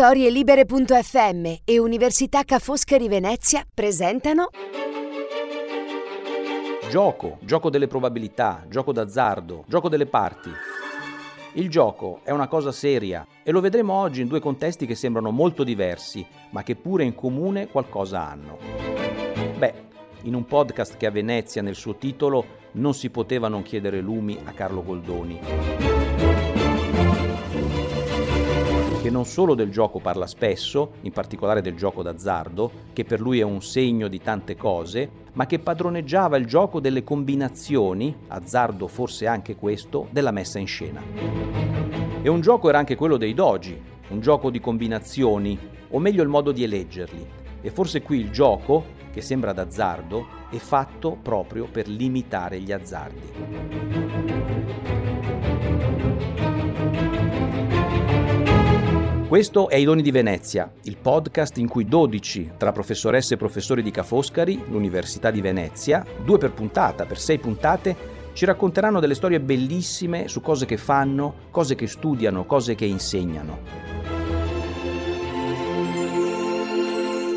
Storielibere.fm 0.00 1.56
e 1.62 1.78
Università 1.78 2.42
Ca' 2.42 2.58
Foscari 2.58 3.06
Venezia 3.06 3.66
presentano 3.74 4.48
Gioco, 6.88 7.36
gioco 7.42 7.68
delle 7.68 7.86
probabilità, 7.86 8.64
gioco 8.70 8.92
d'azzardo, 8.92 9.64
gioco 9.68 9.90
delle 9.90 10.06
parti. 10.06 10.48
Il 11.52 11.68
gioco 11.68 12.20
è 12.24 12.30
una 12.30 12.48
cosa 12.48 12.72
seria 12.72 13.26
e 13.42 13.50
lo 13.50 13.60
vedremo 13.60 13.92
oggi 13.92 14.22
in 14.22 14.28
due 14.28 14.40
contesti 14.40 14.86
che 14.86 14.94
sembrano 14.94 15.30
molto 15.32 15.64
diversi, 15.64 16.26
ma 16.52 16.62
che 16.62 16.76
pure 16.76 17.04
in 17.04 17.14
comune 17.14 17.68
qualcosa 17.68 18.26
hanno. 18.26 18.56
Beh, 19.58 19.74
in 20.22 20.34
un 20.34 20.46
podcast 20.46 20.96
che 20.96 21.04
a 21.04 21.10
Venezia 21.10 21.60
nel 21.60 21.76
suo 21.76 21.96
titolo 21.96 22.46
non 22.72 22.94
si 22.94 23.10
poteva 23.10 23.48
non 23.48 23.60
chiedere 23.60 24.00
lumi 24.00 24.38
a 24.46 24.52
Carlo 24.52 24.82
Goldoni 24.82 25.99
che 29.00 29.08
non 29.08 29.24
solo 29.24 29.54
del 29.54 29.70
gioco 29.70 29.98
parla 29.98 30.26
spesso, 30.26 30.90
in 31.02 31.12
particolare 31.12 31.62
del 31.62 31.74
gioco 31.74 32.02
d'azzardo, 32.02 32.70
che 32.92 33.04
per 33.04 33.18
lui 33.18 33.40
è 33.40 33.42
un 33.42 33.62
segno 33.62 34.08
di 34.08 34.20
tante 34.20 34.56
cose, 34.56 35.10
ma 35.32 35.46
che 35.46 35.58
padroneggiava 35.58 36.36
il 36.36 36.44
gioco 36.44 36.80
delle 36.80 37.02
combinazioni, 37.02 38.14
azzardo 38.28 38.86
forse 38.88 39.26
anche 39.26 39.56
questo, 39.56 40.06
della 40.10 40.32
messa 40.32 40.58
in 40.58 40.66
scena. 40.66 41.02
E 42.20 42.28
un 42.28 42.42
gioco 42.42 42.68
era 42.68 42.76
anche 42.76 42.94
quello 42.94 43.16
dei 43.16 43.32
doji, 43.32 43.80
un 44.10 44.20
gioco 44.20 44.50
di 44.50 44.60
combinazioni, 44.60 45.58
o 45.88 45.98
meglio 45.98 46.22
il 46.22 46.28
modo 46.28 46.52
di 46.52 46.62
eleggerli. 46.62 47.26
E 47.62 47.70
forse 47.70 48.02
qui 48.02 48.18
il 48.18 48.30
gioco, 48.30 48.84
che 49.10 49.22
sembra 49.22 49.54
d'azzardo, 49.54 50.26
è 50.50 50.58
fatto 50.58 51.16
proprio 51.22 51.66
per 51.72 51.88
limitare 51.88 52.60
gli 52.60 52.70
azzardi. 52.70 54.89
Questo 59.30 59.68
è 59.68 59.76
I 59.76 59.84
Doni 59.84 60.02
di 60.02 60.10
Venezia, 60.10 60.72
il 60.82 60.96
podcast 60.96 61.58
in 61.58 61.68
cui 61.68 61.84
12 61.84 62.54
tra 62.56 62.72
professoresse 62.72 63.34
e 63.34 63.36
professori 63.36 63.80
di 63.80 63.92
Ca' 63.92 64.02
Foscari, 64.02 64.60
l'Università 64.68 65.30
di 65.30 65.40
Venezia, 65.40 66.04
due 66.24 66.36
per 66.36 66.50
puntata, 66.50 67.06
per 67.06 67.16
sei 67.16 67.38
puntate, 67.38 67.96
ci 68.32 68.44
racconteranno 68.44 68.98
delle 68.98 69.14
storie 69.14 69.38
bellissime 69.38 70.26
su 70.26 70.40
cose 70.40 70.66
che 70.66 70.76
fanno, 70.76 71.46
cose 71.52 71.76
che 71.76 71.86
studiano, 71.86 72.44
cose 72.44 72.74
che 72.74 72.86
insegnano. 72.86 73.58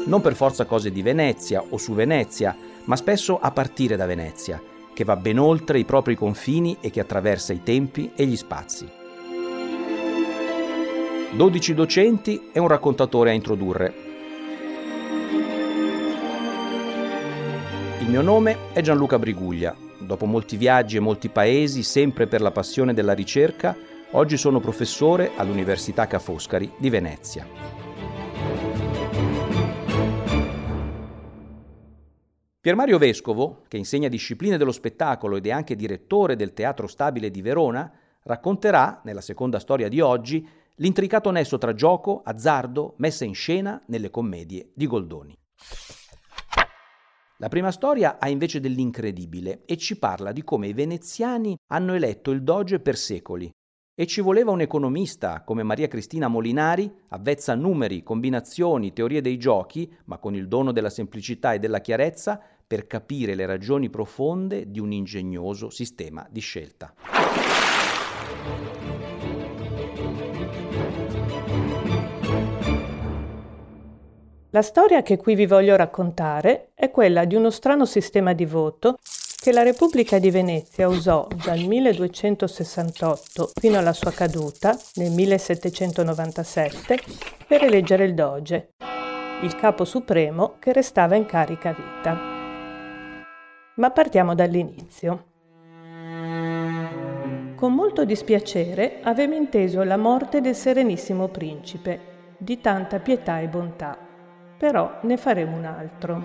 Non 0.07 0.21
per 0.21 0.33
forza 0.33 0.65
cose 0.65 0.91
di 0.91 1.03
Venezia 1.03 1.63
o 1.69 1.77
su 1.77 1.93
Venezia, 1.93 2.57
ma 2.85 2.95
spesso 2.95 3.37
a 3.39 3.51
partire 3.51 3.95
da 3.95 4.07
Venezia, 4.07 4.59
che 4.95 5.03
va 5.03 5.15
ben 5.15 5.37
oltre 5.37 5.77
i 5.77 5.85
propri 5.85 6.15
confini 6.15 6.75
e 6.81 6.89
che 6.89 7.01
attraversa 7.01 7.53
i 7.53 7.61
tempi 7.61 8.13
e 8.15 8.25
gli 8.25 8.35
spazi. 8.35 9.01
12 11.35 11.73
docenti 11.73 12.49
e 12.51 12.59
un 12.59 12.67
raccontatore 12.67 13.31
a 13.31 13.33
introdurre. 13.33 13.93
Il 18.01 18.07
mio 18.07 18.21
nome 18.21 18.71
è 18.71 18.81
Gianluca 18.81 19.17
Briguglia. 19.17 19.75
Dopo 19.97 20.27
molti 20.27 20.57
viaggi 20.57 20.97
e 20.97 20.99
molti 20.99 21.29
paesi, 21.29 21.81
sempre 21.81 22.27
per 22.27 22.41
la 22.41 22.51
passione 22.51 22.93
della 22.93 23.13
ricerca, 23.13 23.75
oggi 24.11 24.37
sono 24.37 24.59
professore 24.59 25.31
all'Università 25.35 26.05
Ca' 26.05 26.19
Foscari 26.19 26.71
di 26.77 26.91
Venezia. 26.91 27.47
Pier 32.61 32.75
Mario 32.75 32.99
Vescovo, 32.99 33.63
che 33.67 33.77
insegna 33.77 34.07
discipline 34.07 34.57
dello 34.57 34.71
spettacolo 34.71 35.37
ed 35.37 35.47
è 35.47 35.51
anche 35.51 35.75
direttore 35.75 36.35
del 36.35 36.53
Teatro 36.53 36.85
Stabile 36.85 37.31
di 37.31 37.41
Verona, 37.41 37.91
racconterà, 38.21 39.01
nella 39.03 39.21
seconda 39.21 39.57
storia 39.57 39.89
di 39.89 39.99
oggi, 39.99 40.47
l'intricato 40.77 41.29
nesso 41.31 41.57
tra 41.57 41.73
gioco, 41.73 42.21
azzardo, 42.23 42.95
messa 42.97 43.25
in 43.25 43.35
scena 43.35 43.81
nelle 43.87 44.09
commedie 44.09 44.71
di 44.73 44.87
Goldoni. 44.87 45.37
La 47.37 47.49
prima 47.49 47.71
storia 47.71 48.19
ha 48.19 48.29
invece 48.29 48.59
dell'incredibile 48.59 49.63
e 49.65 49.75
ci 49.75 49.99
parla 49.99 50.31
di 50.31 50.43
come 50.43 50.67
i 50.67 50.73
veneziani 50.73 51.57
hanno 51.71 51.93
eletto 51.93 52.31
il 52.31 52.41
Doge 52.41 52.79
per 52.79 52.95
secoli. 52.95 53.51
E 53.95 54.07
ci 54.07 54.21
voleva 54.21 54.51
un 54.51 54.61
economista 54.61 55.43
come 55.43 55.61
Maria 55.61 55.87
Cristina 55.87 56.27
Molinari, 56.27 56.91
avvezza 57.09 57.51
a 57.51 57.55
numeri, 57.55 58.01
combinazioni, 58.01 58.93
teorie 58.93 59.21
dei 59.21 59.37
giochi, 59.37 59.93
ma 60.05 60.17
con 60.17 60.33
il 60.35 60.47
dono 60.47 60.71
della 60.71 60.89
semplicità 60.89 61.53
e 61.53 61.59
della 61.59 61.81
chiarezza, 61.81 62.41
per 62.65 62.87
capire 62.87 63.35
le 63.35 63.45
ragioni 63.45 63.89
profonde 63.89 64.71
di 64.71 64.79
un 64.79 64.91
ingegnoso 64.91 65.69
sistema 65.69 66.25
di 66.31 66.39
scelta. 66.39 66.93
La 74.53 74.61
storia 74.61 75.01
che 75.01 75.17
qui 75.17 75.33
vi 75.33 75.47
voglio 75.47 75.75
raccontare 75.75 76.73
è 76.75 76.91
quella 76.91 77.25
di 77.25 77.33
uno 77.33 77.49
strano 77.49 77.85
sistema 77.85 78.33
di 78.33 78.45
voto 78.45 78.99
che 79.41 79.51
la 79.51 79.63
Repubblica 79.63 80.19
di 80.19 80.29
Venezia 80.29 80.87
usò 80.87 81.27
dal 81.43 81.57
1268 81.57 83.49
fino 83.59 83.79
alla 83.79 83.93
sua 83.93 84.11
caduta 84.11 84.77
nel 84.93 85.09
1797 85.09 86.99
per 87.47 87.63
eleggere 87.63 88.05
il 88.05 88.13
Doge, 88.13 88.73
il 89.41 89.55
capo 89.55 89.85
supremo 89.85 90.57
che 90.59 90.71
restava 90.71 91.15
in 91.15 91.25
carica 91.25 91.69
a 91.69 91.73
vita. 91.73 92.19
Ma 93.77 93.89
partiamo 93.89 94.35
dall'inizio. 94.35 95.25
Con 97.55 97.73
molto 97.73 98.05
dispiacere 98.05 98.99
avevo 99.01 99.33
inteso 99.33 99.81
la 99.81 99.97
morte 99.97 100.41
del 100.41 100.53
Serenissimo 100.53 101.29
Principe, 101.29 102.35
di 102.37 102.61
tanta 102.61 102.99
pietà 102.99 103.39
e 103.39 103.47
bontà 103.47 104.11
però 104.63 104.99
ne 105.01 105.17
faremo 105.17 105.57
un 105.57 105.65
altro. 105.65 106.23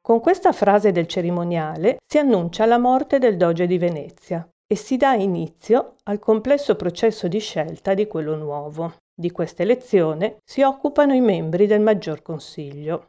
Con 0.00 0.20
questa 0.20 0.52
frase 0.52 0.92
del 0.92 1.08
cerimoniale 1.08 1.96
si 2.06 2.18
annuncia 2.18 2.66
la 2.66 2.78
morte 2.78 3.18
del 3.18 3.36
Doge 3.36 3.66
di 3.66 3.78
Venezia 3.78 4.48
e 4.64 4.76
si 4.76 4.96
dà 4.96 5.14
inizio 5.14 5.96
al 6.04 6.20
complesso 6.20 6.76
processo 6.76 7.26
di 7.26 7.40
scelta 7.40 7.94
di 7.94 8.06
quello 8.06 8.36
nuovo. 8.36 8.92
Di 9.12 9.32
questa 9.32 9.64
elezione 9.64 10.36
si 10.44 10.62
occupano 10.62 11.14
i 11.14 11.20
membri 11.20 11.66
del 11.66 11.80
Maggior 11.80 12.22
Consiglio. 12.22 13.08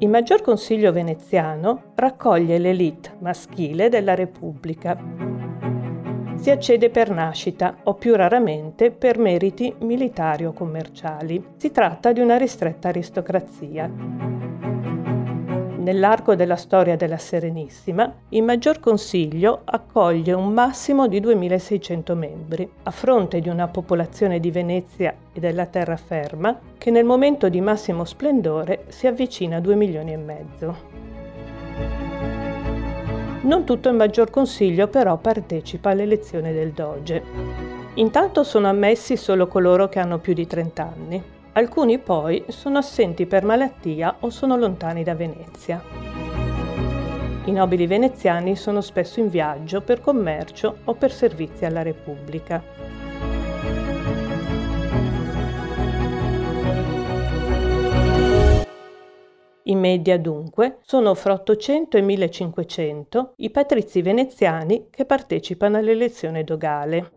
Il 0.00 0.10
Maggior 0.10 0.42
Consiglio 0.42 0.92
veneziano 0.92 1.92
raccoglie 1.94 2.58
l'elite 2.58 3.16
maschile 3.20 3.88
della 3.88 4.14
Repubblica 4.14 5.45
si 6.36 6.50
accede 6.50 6.90
per 6.90 7.10
nascita 7.10 7.78
o 7.84 7.94
più 7.94 8.14
raramente 8.14 8.90
per 8.90 9.18
meriti 9.18 9.74
militari 9.80 10.44
o 10.44 10.52
commerciali. 10.52 11.42
Si 11.56 11.70
tratta 11.70 12.12
di 12.12 12.20
una 12.20 12.36
ristretta 12.36 12.88
aristocrazia. 12.88 13.90
Nell'arco 15.86 16.34
della 16.34 16.56
storia 16.56 16.96
della 16.96 17.16
Serenissima, 17.16 18.12
il 18.30 18.42
Maggior 18.42 18.80
Consiglio 18.80 19.60
accoglie 19.64 20.32
un 20.32 20.52
massimo 20.52 21.06
di 21.06 21.20
2600 21.20 22.16
membri, 22.16 22.68
a 22.82 22.90
fronte 22.90 23.38
di 23.38 23.48
una 23.48 23.68
popolazione 23.68 24.40
di 24.40 24.50
Venezia 24.50 25.14
e 25.32 25.38
della 25.38 25.66
terraferma 25.66 26.58
che 26.76 26.90
nel 26.90 27.04
momento 27.04 27.48
di 27.48 27.60
massimo 27.60 28.04
splendore 28.04 28.86
si 28.88 29.06
avvicina 29.06 29.58
a 29.58 29.60
2 29.60 29.74
milioni 29.76 30.12
e 30.12 30.16
mezzo. 30.16 31.15
Non 33.42 33.64
tutto 33.64 33.88
il 33.88 33.94
Maggior 33.94 34.30
Consiglio 34.30 34.88
però 34.88 35.16
partecipa 35.18 35.90
all'elezione 35.90 36.52
del 36.52 36.72
Doge. 36.72 37.22
Intanto 37.94 38.42
sono 38.44 38.68
ammessi 38.68 39.16
solo 39.16 39.46
coloro 39.46 39.88
che 39.88 39.98
hanno 39.98 40.18
più 40.18 40.32
di 40.32 40.46
30 40.46 40.82
anni. 40.82 41.22
Alcuni 41.52 41.98
poi 41.98 42.44
sono 42.48 42.78
assenti 42.78 43.26
per 43.26 43.44
malattia 43.44 44.16
o 44.20 44.30
sono 44.30 44.56
lontani 44.56 45.02
da 45.02 45.14
Venezia. 45.14 45.82
I 47.44 47.52
nobili 47.52 47.86
veneziani 47.86 48.56
sono 48.56 48.80
spesso 48.80 49.20
in 49.20 49.28
viaggio 49.28 49.80
per 49.80 50.00
commercio 50.00 50.78
o 50.84 50.94
per 50.94 51.12
servizi 51.12 51.64
alla 51.64 51.82
Repubblica. 51.82 52.60
In 59.68 59.80
media 59.80 60.16
dunque 60.16 60.78
sono 60.82 61.12
fra 61.14 61.32
800 61.32 61.96
e 61.96 62.00
1500 62.00 63.32
i 63.38 63.50
patrizi 63.50 64.00
veneziani 64.00 64.86
che 64.90 65.04
partecipano 65.04 65.76
all'elezione 65.76 66.44
dogale. 66.44 67.10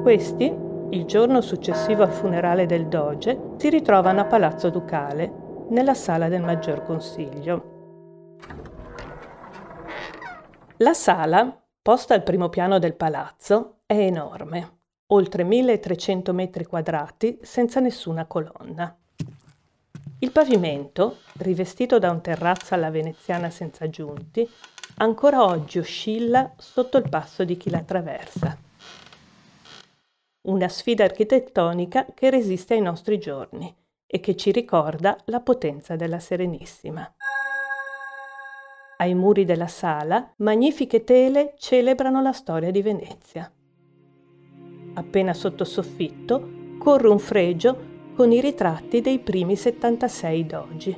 Questi, 0.00 0.56
il 0.90 1.04
giorno 1.04 1.42
successivo 1.42 2.02
al 2.02 2.12
funerale 2.12 2.64
del 2.64 2.88
doge, 2.88 3.38
si 3.58 3.68
ritrovano 3.68 4.20
a 4.20 4.24
Palazzo 4.24 4.70
Ducale, 4.70 5.66
nella 5.68 5.94
sala 5.94 6.28
del 6.28 6.42
Maggior 6.42 6.82
Consiglio. 6.82 7.72
La 10.78 10.94
sala, 10.94 11.62
posta 11.82 12.14
al 12.14 12.22
primo 12.22 12.48
piano 12.48 12.78
del 12.78 12.96
palazzo, 12.96 13.80
è 13.84 13.98
enorme, 13.98 14.78
oltre 15.08 15.44
1300 15.44 16.32
metri 16.32 16.64
quadrati 16.64 17.38
senza 17.42 17.80
nessuna 17.80 18.24
colonna. 18.24 18.96
Il 20.24 20.32
pavimento, 20.32 21.18
rivestito 21.40 21.98
da 21.98 22.10
un 22.10 22.22
terrazzo 22.22 22.72
alla 22.72 22.88
veneziana 22.88 23.50
senza 23.50 23.90
giunti, 23.90 24.50
ancora 24.96 25.44
oggi 25.44 25.78
oscilla 25.78 26.54
sotto 26.56 26.96
il 26.96 27.10
passo 27.10 27.44
di 27.44 27.58
chi 27.58 27.68
la 27.68 27.76
attraversa. 27.76 28.56
Una 30.46 30.68
sfida 30.68 31.04
architettonica 31.04 32.06
che 32.14 32.30
resiste 32.30 32.72
ai 32.72 32.80
nostri 32.80 33.18
giorni 33.18 33.70
e 34.06 34.20
che 34.20 34.34
ci 34.34 34.50
ricorda 34.50 35.14
la 35.26 35.40
potenza 35.40 35.94
della 35.94 36.20
Serenissima. 36.20 37.06
Ai 38.96 39.12
muri 39.12 39.44
della 39.44 39.68
sala, 39.68 40.32
magnifiche 40.36 41.04
tele 41.04 41.52
celebrano 41.58 42.22
la 42.22 42.32
storia 42.32 42.70
di 42.70 42.80
Venezia. 42.80 43.52
Appena 44.94 45.34
sotto 45.34 45.64
soffitto 45.64 46.78
corre 46.78 47.08
un 47.08 47.18
fregio 47.18 47.92
con 48.14 48.30
i 48.30 48.40
ritratti 48.40 49.00
dei 49.00 49.18
primi 49.18 49.56
76 49.56 50.46
dogi. 50.46 50.96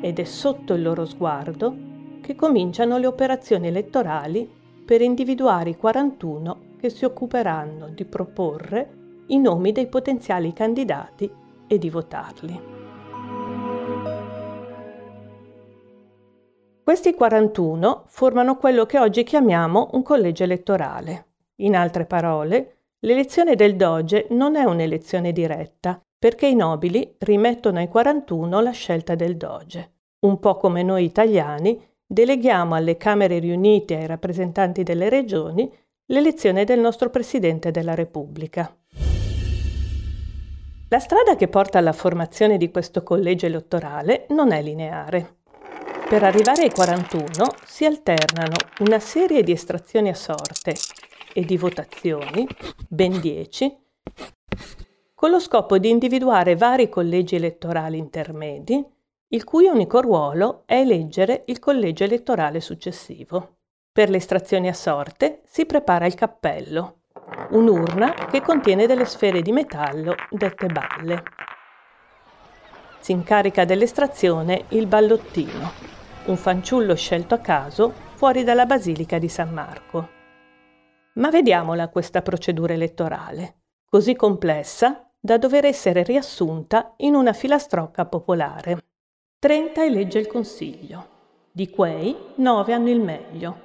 Ed 0.00 0.18
è 0.18 0.24
sotto 0.24 0.72
il 0.74 0.82
loro 0.82 1.04
sguardo 1.04 1.76
che 2.22 2.34
cominciano 2.34 2.96
le 2.96 3.06
operazioni 3.06 3.66
elettorali 3.66 4.50
per 4.84 5.02
individuare 5.02 5.70
i 5.70 5.76
41 5.76 6.72
che 6.78 6.88
si 6.88 7.04
occuperanno 7.04 7.88
di 7.88 8.04
proporre 8.06 9.02
i 9.26 9.38
nomi 9.38 9.72
dei 9.72 9.86
potenziali 9.86 10.52
candidati 10.52 11.30
e 11.66 11.78
di 11.78 11.90
votarli. 11.90 12.60
Questi 16.82 17.14
41 17.14 18.04
formano 18.06 18.56
quello 18.56 18.86
che 18.86 18.98
oggi 18.98 19.22
chiamiamo 19.22 19.90
un 19.92 20.02
collegio 20.02 20.44
elettorale. 20.44 21.26
In 21.56 21.76
altre 21.76 22.04
parole, 22.04 22.73
l'elezione 23.04 23.54
del 23.54 23.76
Doge 23.76 24.26
non 24.30 24.56
è 24.56 24.64
un'elezione 24.64 25.32
diretta, 25.32 26.00
perché 26.18 26.46
i 26.46 26.54
nobili 26.54 27.14
rimettono 27.18 27.78
ai 27.78 27.88
41 27.88 28.60
la 28.60 28.70
scelta 28.70 29.14
del 29.14 29.36
Doge. 29.36 29.92
Un 30.20 30.38
po' 30.40 30.56
come 30.56 30.82
noi 30.82 31.04
italiani 31.04 31.80
deleghiamo 32.06 32.74
alle 32.74 32.96
Camere 32.96 33.38
riunite 33.38 33.94
e 33.94 34.00
ai 34.00 34.06
rappresentanti 34.06 34.82
delle 34.82 35.08
regioni 35.10 35.70
l'elezione 36.06 36.64
del 36.64 36.80
nostro 36.80 37.10
Presidente 37.10 37.70
della 37.70 37.94
Repubblica. 37.94 38.74
La 40.88 40.98
strada 40.98 41.36
che 41.36 41.48
porta 41.48 41.78
alla 41.78 41.92
formazione 41.92 42.56
di 42.56 42.70
questo 42.70 43.02
collegio 43.02 43.46
elettorale 43.46 44.26
non 44.30 44.52
è 44.52 44.62
lineare. 44.62 45.36
Per 46.08 46.22
arrivare 46.22 46.62
ai 46.62 46.70
41 46.70 47.54
si 47.66 47.84
alternano 47.84 48.54
una 48.80 48.98
serie 48.98 49.42
di 49.42 49.52
estrazioni 49.52 50.08
a 50.10 50.14
sorte 50.14 50.74
e 51.34 51.44
di 51.44 51.58
votazioni, 51.58 52.46
ben 52.88 53.20
10, 53.20 53.76
con 55.14 55.30
lo 55.30 55.40
scopo 55.40 55.78
di 55.78 55.90
individuare 55.90 56.54
vari 56.54 56.88
collegi 56.88 57.34
elettorali 57.36 57.98
intermedi, 57.98 58.82
il 59.28 59.44
cui 59.44 59.66
unico 59.66 60.00
ruolo 60.00 60.62
è 60.64 60.76
eleggere 60.76 61.42
il 61.46 61.58
collegio 61.58 62.04
elettorale 62.04 62.60
successivo. 62.60 63.56
Per 63.90 64.10
le 64.10 64.18
estrazioni 64.18 64.68
a 64.68 64.72
sorte 64.72 65.40
si 65.44 65.66
prepara 65.66 66.06
il 66.06 66.14
cappello, 66.14 67.00
un'urna 67.50 68.12
che 68.30 68.42
contiene 68.42 68.86
delle 68.86 69.04
sfere 69.04 69.42
di 69.42 69.50
metallo 69.50 70.14
dette 70.30 70.66
balle. 70.66 71.22
Si 73.00 73.12
incarica 73.12 73.64
dell'estrazione 73.64 74.66
il 74.68 74.86
ballottino, 74.86 75.72
un 76.26 76.36
fanciullo 76.36 76.94
scelto 76.94 77.34
a 77.34 77.38
caso 77.38 77.92
fuori 78.14 78.44
dalla 78.44 78.66
Basilica 78.66 79.18
di 79.18 79.28
San 79.28 79.52
Marco. 79.52 80.13
Ma 81.14 81.30
vediamola 81.30 81.88
questa 81.88 82.22
procedura 82.22 82.72
elettorale, 82.72 83.62
così 83.88 84.14
complessa 84.14 85.10
da 85.18 85.38
dover 85.38 85.64
essere 85.64 86.02
riassunta 86.02 86.94
in 86.98 87.14
una 87.14 87.32
filastrocca 87.32 88.04
popolare. 88.06 88.84
30 89.38 89.84
elegge 89.84 90.18
il 90.18 90.26
Consiglio, 90.26 91.08
di 91.50 91.70
quei 91.70 92.16
9 92.36 92.72
hanno 92.72 92.90
il 92.90 93.00
meglio. 93.00 93.60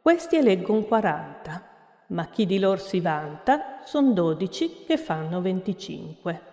Questi 0.00 0.36
eleggono 0.36 0.82
40 0.82 1.72
ma 2.08 2.26
chi 2.26 2.44
di 2.46 2.58
loro 2.58 2.78
si 2.78 3.00
vanta 3.00 3.80
son 3.84 4.12
dodici 4.12 4.84
che 4.84 4.96
fanno 4.96 5.40
venticinque. 5.40 6.52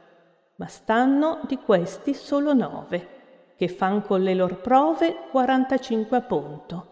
Ma 0.56 0.68
stanno 0.68 1.42
di 1.48 1.58
questi 1.58 2.14
solo 2.14 2.54
nove, 2.54 3.54
che 3.56 3.68
fan 3.68 4.04
con 4.04 4.22
le 4.22 4.34
loro 4.34 4.56
prove 4.56 5.28
45 5.30 6.18
a 6.18 6.22
punto, 6.22 6.86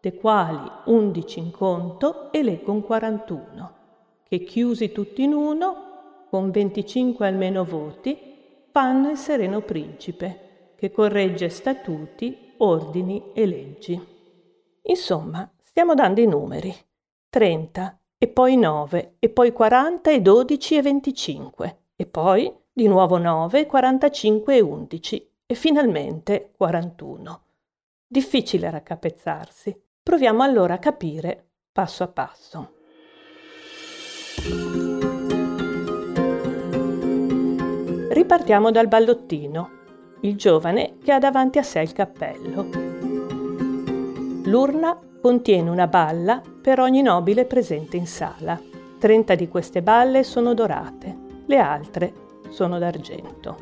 de 0.00 0.14
quali 0.14 0.70
undici 0.86 1.38
in 1.38 1.50
conto 1.50 2.32
eleggon 2.32 2.82
41, 2.82 3.72
che 4.22 4.44
chiusi 4.44 4.92
tutti 4.92 5.22
in 5.22 5.32
uno, 5.32 6.26
con 6.30 6.50
25 6.50 7.26
almeno 7.26 7.64
voti, 7.64 8.16
fanno 8.70 9.10
il 9.10 9.16
sereno 9.16 9.62
principe, 9.62 10.74
che 10.76 10.90
corregge 10.90 11.48
statuti, 11.48 12.54
ordini 12.58 13.32
e 13.32 13.46
leggi. 13.46 14.00
Insomma, 14.82 15.50
stiamo 15.62 15.94
dando 15.94 16.20
i 16.20 16.26
numeri. 16.26 16.74
30 17.28 18.00
e 18.18 18.28
poi 18.28 18.56
9, 18.56 19.16
e 19.18 19.28
poi 19.28 19.52
40 19.52 20.10
e 20.10 20.20
12 20.20 20.76
e 20.76 20.82
25, 20.82 21.78
e 21.96 22.06
poi 22.06 22.52
di 22.72 22.86
nuovo 22.86 23.18
9, 23.18 23.66
45 23.66 24.56
e 24.56 24.60
11, 24.60 25.30
e 25.46 25.54
finalmente 25.54 26.52
41. 26.56 27.42
Difficile 28.06 28.70
raccapezzarsi. 28.70 29.87
Proviamo 30.08 30.42
allora 30.42 30.72
a 30.72 30.78
capire 30.78 31.48
passo 31.70 32.02
a 32.02 32.08
passo. 32.08 32.72
Ripartiamo 38.08 38.70
dal 38.70 38.88
ballottino, 38.88 39.70
il 40.22 40.34
giovane 40.36 40.96
che 41.04 41.12
ha 41.12 41.18
davanti 41.18 41.58
a 41.58 41.62
sé 41.62 41.80
il 41.80 41.92
cappello. 41.92 42.68
L'urna 44.44 44.98
contiene 45.20 45.68
una 45.68 45.88
balla 45.88 46.40
per 46.62 46.80
ogni 46.80 47.02
nobile 47.02 47.44
presente 47.44 47.98
in 47.98 48.06
sala. 48.06 48.58
30 48.98 49.34
di 49.34 49.46
queste 49.46 49.82
balle 49.82 50.24
sono 50.24 50.54
dorate, 50.54 51.16
le 51.44 51.58
altre 51.58 52.14
sono 52.48 52.78
d'argento. 52.78 53.58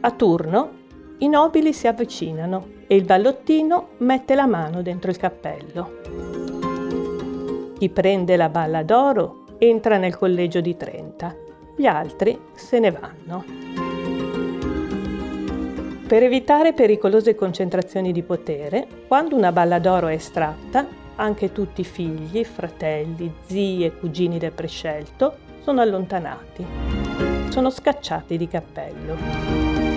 A 0.00 0.10
turno 0.10 0.70
i 1.18 1.28
nobili 1.28 1.72
si 1.72 1.86
avvicinano 1.86 2.75
e 2.86 2.94
il 2.94 3.04
ballottino 3.04 3.88
mette 3.98 4.34
la 4.34 4.46
mano 4.46 4.82
dentro 4.82 5.10
il 5.10 5.16
cappello. 5.16 5.90
Chi 7.78 7.88
prende 7.90 8.36
la 8.36 8.48
balla 8.48 8.82
d'oro 8.82 9.44
entra 9.58 9.98
nel 9.98 10.16
collegio 10.16 10.60
di 10.60 10.76
30, 10.76 11.36
gli 11.76 11.86
altri 11.86 12.38
se 12.54 12.78
ne 12.78 12.90
vanno. 12.90 13.44
Per 16.06 16.22
evitare 16.22 16.72
pericolose 16.72 17.34
concentrazioni 17.34 18.12
di 18.12 18.22
potere, 18.22 18.86
quando 19.08 19.34
una 19.34 19.50
balla 19.50 19.80
d'oro 19.80 20.06
è 20.06 20.14
estratta, 20.14 20.86
anche 21.16 21.50
tutti 21.50 21.80
i 21.80 21.84
figli, 21.84 22.44
fratelli, 22.44 23.32
zii 23.46 23.84
e 23.84 23.98
cugini 23.98 24.38
del 24.38 24.52
prescelto 24.52 25.36
sono 25.62 25.80
allontanati. 25.80 26.64
Sono 27.48 27.70
scacciati 27.70 28.36
di 28.36 28.46
cappello. 28.46 29.95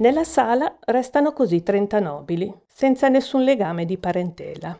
Nella 0.00 0.24
sala 0.24 0.78
restano 0.86 1.34
così 1.34 1.62
30 1.62 2.00
nobili, 2.00 2.50
senza 2.66 3.08
nessun 3.08 3.42
legame 3.42 3.84
di 3.84 3.98
parentela. 3.98 4.78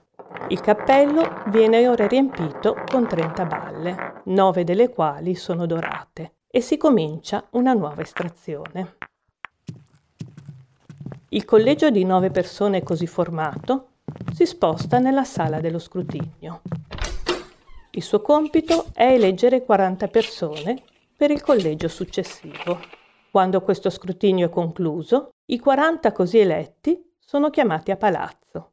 Il 0.48 0.60
cappello 0.60 1.42
viene 1.48 1.86
ora 1.86 2.06
riempito 2.06 2.74
con 2.90 3.06
30 3.06 3.44
balle, 3.44 4.22
nove 4.24 4.64
delle 4.64 4.88
quali 4.88 5.34
sono 5.34 5.66
dorate 5.66 6.36
e 6.46 6.62
si 6.62 6.78
comincia 6.78 7.46
una 7.50 7.74
nuova 7.74 8.00
estrazione. 8.00 8.96
Il 11.28 11.44
collegio 11.44 11.90
di 11.90 12.02
nove 12.06 12.30
persone 12.30 12.82
così 12.82 13.06
formato 13.06 13.88
si 14.32 14.46
sposta 14.46 15.00
nella 15.00 15.24
sala 15.24 15.60
dello 15.60 15.78
scrutinio. 15.78 16.62
Il 17.90 18.02
suo 18.02 18.22
compito 18.22 18.86
è 18.94 19.12
eleggere 19.12 19.66
40 19.66 20.08
persone 20.08 20.82
per 21.14 21.30
il 21.30 21.42
collegio 21.42 21.88
successivo. 21.88 22.99
Quando 23.30 23.62
questo 23.62 23.90
scrutinio 23.90 24.46
è 24.46 24.50
concluso, 24.50 25.28
i 25.46 25.60
40 25.60 26.10
così 26.10 26.38
eletti 26.38 27.14
sono 27.16 27.48
chiamati 27.48 27.92
a 27.92 27.96
palazzo. 27.96 28.70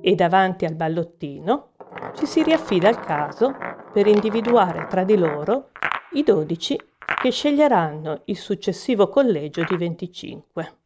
E 0.00 0.14
davanti 0.14 0.64
al 0.64 0.76
ballottino 0.76 1.70
ci 2.14 2.26
si 2.26 2.44
riaffida 2.44 2.88
al 2.88 3.00
caso 3.00 3.52
per 3.92 4.06
individuare 4.06 4.86
tra 4.86 5.02
di 5.02 5.16
loro 5.16 5.70
i 6.12 6.22
dodici 6.22 6.80
che 7.20 7.32
sceglieranno 7.32 8.22
il 8.26 8.36
successivo 8.36 9.08
collegio 9.08 9.64
di 9.64 9.76
25. 9.76 10.78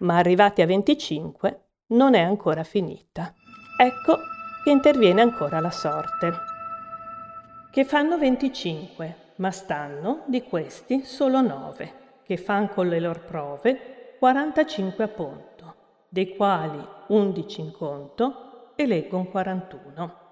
Ma 0.00 0.18
arrivati 0.18 0.60
a 0.60 0.66
25 0.66 1.60
non 1.88 2.14
è 2.14 2.20
ancora 2.20 2.62
finita. 2.62 3.32
Ecco 3.80 4.18
che 4.62 4.70
interviene 4.70 5.22
ancora 5.22 5.60
la 5.60 5.70
sorte. 5.70 6.32
Che 7.70 7.84
fanno 7.86 8.18
25, 8.18 9.25
ma 9.36 9.50
stanno 9.50 10.24
di 10.26 10.42
questi 10.42 11.04
solo 11.04 11.40
9, 11.40 12.20
che 12.22 12.36
fanno 12.36 12.68
con 12.68 12.88
le 12.88 13.00
loro 13.00 13.20
prove 13.20 14.16
45 14.18 15.04
a 15.04 15.08
punto, 15.08 15.74
dei 16.08 16.34
quali 16.34 16.82
11 17.08 17.60
in 17.60 17.72
conto 17.72 18.74
e 18.74 18.86
leggono 18.86 19.26
41. 19.26 20.24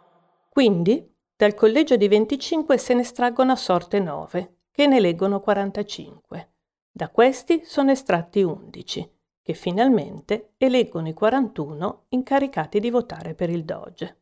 Quindi 0.49 1.13
dal 1.37 1.55
collegio 1.55 1.97
di 1.97 2.09
25 2.09 2.79
se 2.79 2.95
ne 2.95 3.01
estraggono 3.01 3.53
a 3.53 3.57
sorte 3.57 3.99
9, 3.99 4.57
che 4.71 4.87
ne 4.87 5.01
leggono 5.01 5.41
45. 5.41 6.53
Da 6.91 7.11
questi 7.11 7.65
sono 7.65 7.91
estratti 7.91 8.43
11, 8.43 9.13
che 9.43 9.53
finalmente 9.53 10.55
eleggono 10.57 11.09
i 11.09 11.13
41 11.13 12.07
incaricati 12.11 12.81
di 12.81 12.91
votare 12.91 13.35
per 13.35 13.51
il 13.51 13.65
Doge. 13.65 14.19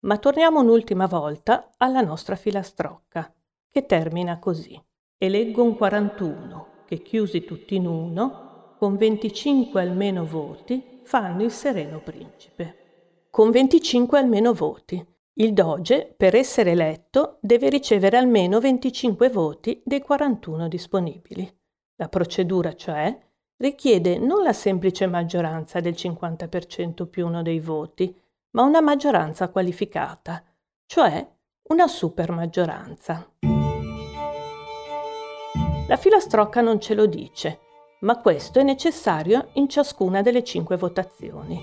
Ma 0.00 0.18
torniamo 0.18 0.60
un'ultima 0.60 1.06
volta 1.06 1.72
alla 1.78 2.00
nostra 2.00 2.36
filastrocca, 2.36 3.32
che 3.76 3.84
termina 3.84 4.38
così. 4.38 4.82
Eleggo 5.18 5.62
un 5.62 5.76
41 5.76 6.84
che 6.86 7.02
chiusi 7.02 7.44
tutti 7.44 7.74
in 7.74 7.86
uno, 7.86 8.74
con 8.78 8.96
25 8.96 9.82
almeno 9.82 10.24
voti, 10.24 11.00
fanno 11.02 11.42
il 11.42 11.50
sereno 11.50 12.00
principe. 12.00 13.26
Con 13.28 13.50
25 13.50 14.18
almeno 14.18 14.54
voti. 14.54 15.06
Il 15.34 15.52
doge, 15.52 16.10
per 16.16 16.34
essere 16.34 16.70
eletto, 16.70 17.36
deve 17.42 17.68
ricevere 17.68 18.16
almeno 18.16 18.60
25 18.60 19.28
voti 19.28 19.82
dei 19.84 20.00
41 20.00 20.68
disponibili. 20.68 21.46
La 21.96 22.08
procedura, 22.08 22.74
cioè, 22.74 23.14
richiede 23.58 24.16
non 24.16 24.42
la 24.42 24.54
semplice 24.54 25.06
maggioranza 25.06 25.80
del 25.80 25.92
50% 25.92 27.04
più 27.10 27.26
uno 27.26 27.42
dei 27.42 27.60
voti, 27.60 28.18
ma 28.52 28.62
una 28.62 28.80
maggioranza 28.80 29.50
qualificata, 29.50 30.42
cioè 30.86 31.30
una 31.64 31.86
supermaggioranza. 31.86 33.32
La 35.88 35.96
filastrocca 35.96 36.60
non 36.60 36.80
ce 36.80 36.94
lo 36.94 37.06
dice, 37.06 37.60
ma 38.00 38.18
questo 38.18 38.58
è 38.58 38.64
necessario 38.64 39.50
in 39.52 39.68
ciascuna 39.68 40.20
delle 40.20 40.42
cinque 40.42 40.76
votazioni. 40.76 41.60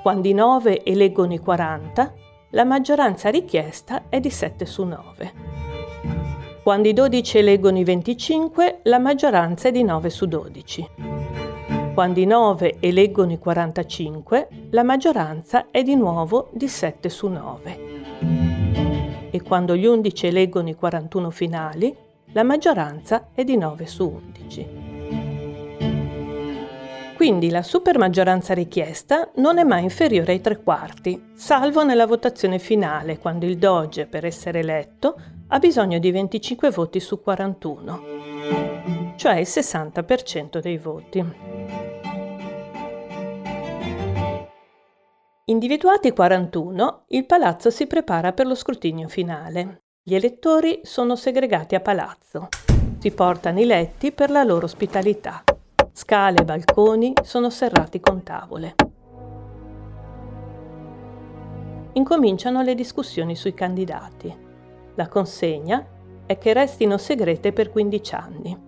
Quando 0.00 0.28
i 0.28 0.32
9 0.32 0.84
eleggono 0.84 1.34
i 1.34 1.38
40, 1.38 2.14
la 2.50 2.64
maggioranza 2.64 3.30
richiesta 3.30 4.04
è 4.08 4.20
di 4.20 4.30
7 4.30 4.64
su 4.64 4.84
9. 4.84 5.32
Quando 6.62 6.86
i 6.86 6.92
12 6.92 7.38
eleggono 7.38 7.78
i 7.78 7.84
25, 7.84 8.80
la 8.84 9.00
maggioranza 9.00 9.68
è 9.68 9.72
di 9.72 9.82
9 9.82 10.08
su 10.08 10.26
12. 10.26 10.88
Quando 11.94 12.20
i 12.20 12.26
9 12.26 12.76
eleggono 12.78 13.32
i 13.32 13.38
45, 13.38 14.48
la 14.70 14.84
maggioranza 14.84 15.66
è 15.72 15.82
di 15.82 15.96
nuovo 15.96 16.48
di 16.52 16.68
7 16.68 17.08
su 17.08 17.26
9. 17.26 17.78
E 19.30 19.42
quando 19.42 19.74
gli 19.74 19.84
11 19.84 20.26
eleggono 20.28 20.68
i 20.68 20.76
41 20.76 21.30
finali, 21.30 22.03
la 22.34 22.42
maggioranza 22.42 23.28
è 23.32 23.44
di 23.44 23.56
9 23.56 23.86
su 23.86 24.20
11. 24.38 24.82
Quindi 27.14 27.48
la 27.48 27.62
supermaggioranza 27.62 28.54
richiesta 28.54 29.30
non 29.36 29.58
è 29.58 29.62
mai 29.62 29.84
inferiore 29.84 30.32
ai 30.32 30.40
tre 30.40 30.60
quarti, 30.60 31.30
salvo 31.32 31.84
nella 31.84 32.06
votazione 32.06 32.58
finale, 32.58 33.18
quando 33.18 33.46
il 33.46 33.56
Doge, 33.56 34.06
per 34.06 34.24
essere 34.24 34.58
eletto, 34.58 35.16
ha 35.46 35.58
bisogno 35.60 36.00
di 36.00 36.10
25 36.10 36.70
voti 36.70 36.98
su 36.98 37.22
41, 37.22 38.02
cioè 39.14 39.36
il 39.36 39.46
60% 39.48 40.58
dei 40.58 40.76
voti. 40.76 41.24
Individuati 45.44 46.10
41, 46.12 47.04
il 47.08 47.26
palazzo 47.26 47.70
si 47.70 47.86
prepara 47.86 48.32
per 48.32 48.46
lo 48.46 48.56
scrutinio 48.56 49.06
finale. 49.06 49.83
Gli 50.06 50.14
elettori 50.14 50.80
sono 50.82 51.16
segregati 51.16 51.74
a 51.74 51.80
palazzo. 51.80 52.48
Si 52.98 53.10
portano 53.10 53.58
i 53.58 53.64
letti 53.64 54.12
per 54.12 54.28
la 54.28 54.42
loro 54.42 54.66
ospitalità. 54.66 55.42
Scale 55.92 56.42
e 56.42 56.44
balconi 56.44 57.14
sono 57.22 57.48
serrati 57.48 58.00
con 58.00 58.22
tavole. 58.22 58.74
Incominciano 61.94 62.60
le 62.60 62.74
discussioni 62.74 63.34
sui 63.34 63.54
candidati. 63.54 64.36
La 64.96 65.08
consegna 65.08 65.82
è 66.26 66.36
che 66.36 66.52
restino 66.52 66.98
segrete 66.98 67.54
per 67.54 67.70
15 67.70 68.14
anni. 68.14 68.58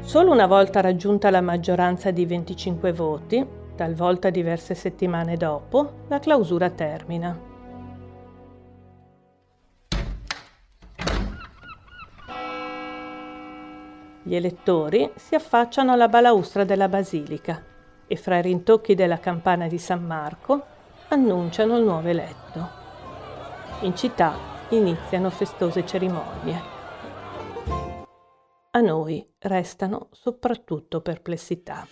Solo 0.00 0.32
una 0.32 0.46
volta 0.46 0.80
raggiunta 0.80 1.28
la 1.28 1.42
maggioranza 1.42 2.10
di 2.10 2.24
25 2.24 2.92
voti, 2.94 3.46
talvolta 3.76 4.30
diverse 4.30 4.74
settimane 4.74 5.36
dopo, 5.36 6.04
la 6.08 6.20
clausura 6.20 6.70
termina. 6.70 7.47
Gli 14.28 14.34
elettori 14.34 15.10
si 15.16 15.34
affacciano 15.34 15.90
alla 15.90 16.06
balaustra 16.06 16.62
della 16.62 16.90
basilica 16.90 17.64
e 18.06 18.14
fra 18.16 18.36
i 18.36 18.42
rintocchi 18.42 18.94
della 18.94 19.18
campana 19.18 19.68
di 19.68 19.78
San 19.78 20.04
Marco 20.04 20.66
annunciano 21.08 21.78
il 21.78 21.84
nuovo 21.84 22.08
eletto. 22.08 22.68
In 23.84 23.96
città 23.96 24.36
iniziano 24.68 25.30
festose 25.30 25.86
cerimonie. 25.86 26.60
A 28.72 28.80
noi 28.80 29.26
restano 29.38 30.08
soprattutto 30.12 31.00
perplessità. 31.00 31.86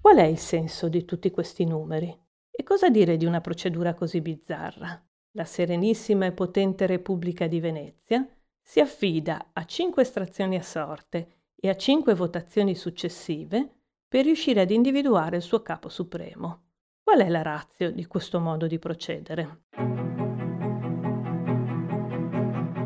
Qual 0.00 0.16
è 0.16 0.26
il 0.26 0.38
senso 0.38 0.88
di 0.88 1.04
tutti 1.04 1.32
questi 1.32 1.64
numeri? 1.64 2.16
E 2.52 2.62
cosa 2.62 2.88
dire 2.88 3.16
di 3.16 3.24
una 3.24 3.40
procedura 3.40 3.94
così 3.94 4.20
bizzarra? 4.20 5.04
La 5.32 5.44
Serenissima 5.44 6.26
e 6.26 6.30
potente 6.30 6.86
Repubblica 6.86 7.48
di 7.48 7.58
Venezia 7.58 8.24
si 8.62 8.80
affida 8.80 9.50
a 9.52 9.64
cinque 9.64 10.02
estrazioni 10.02 10.56
a 10.56 10.62
sorte 10.62 11.42
e 11.56 11.68
a 11.68 11.76
cinque 11.76 12.14
votazioni 12.14 12.74
successive 12.74 13.68
per 14.08 14.24
riuscire 14.24 14.60
ad 14.60 14.70
individuare 14.70 15.36
il 15.36 15.42
suo 15.42 15.62
capo 15.62 15.88
supremo. 15.88 16.62
Qual 17.02 17.20
è 17.20 17.28
la 17.28 17.42
razio 17.42 17.90
di 17.90 18.06
questo 18.06 18.40
modo 18.40 18.66
di 18.66 18.78
procedere? 18.78 19.62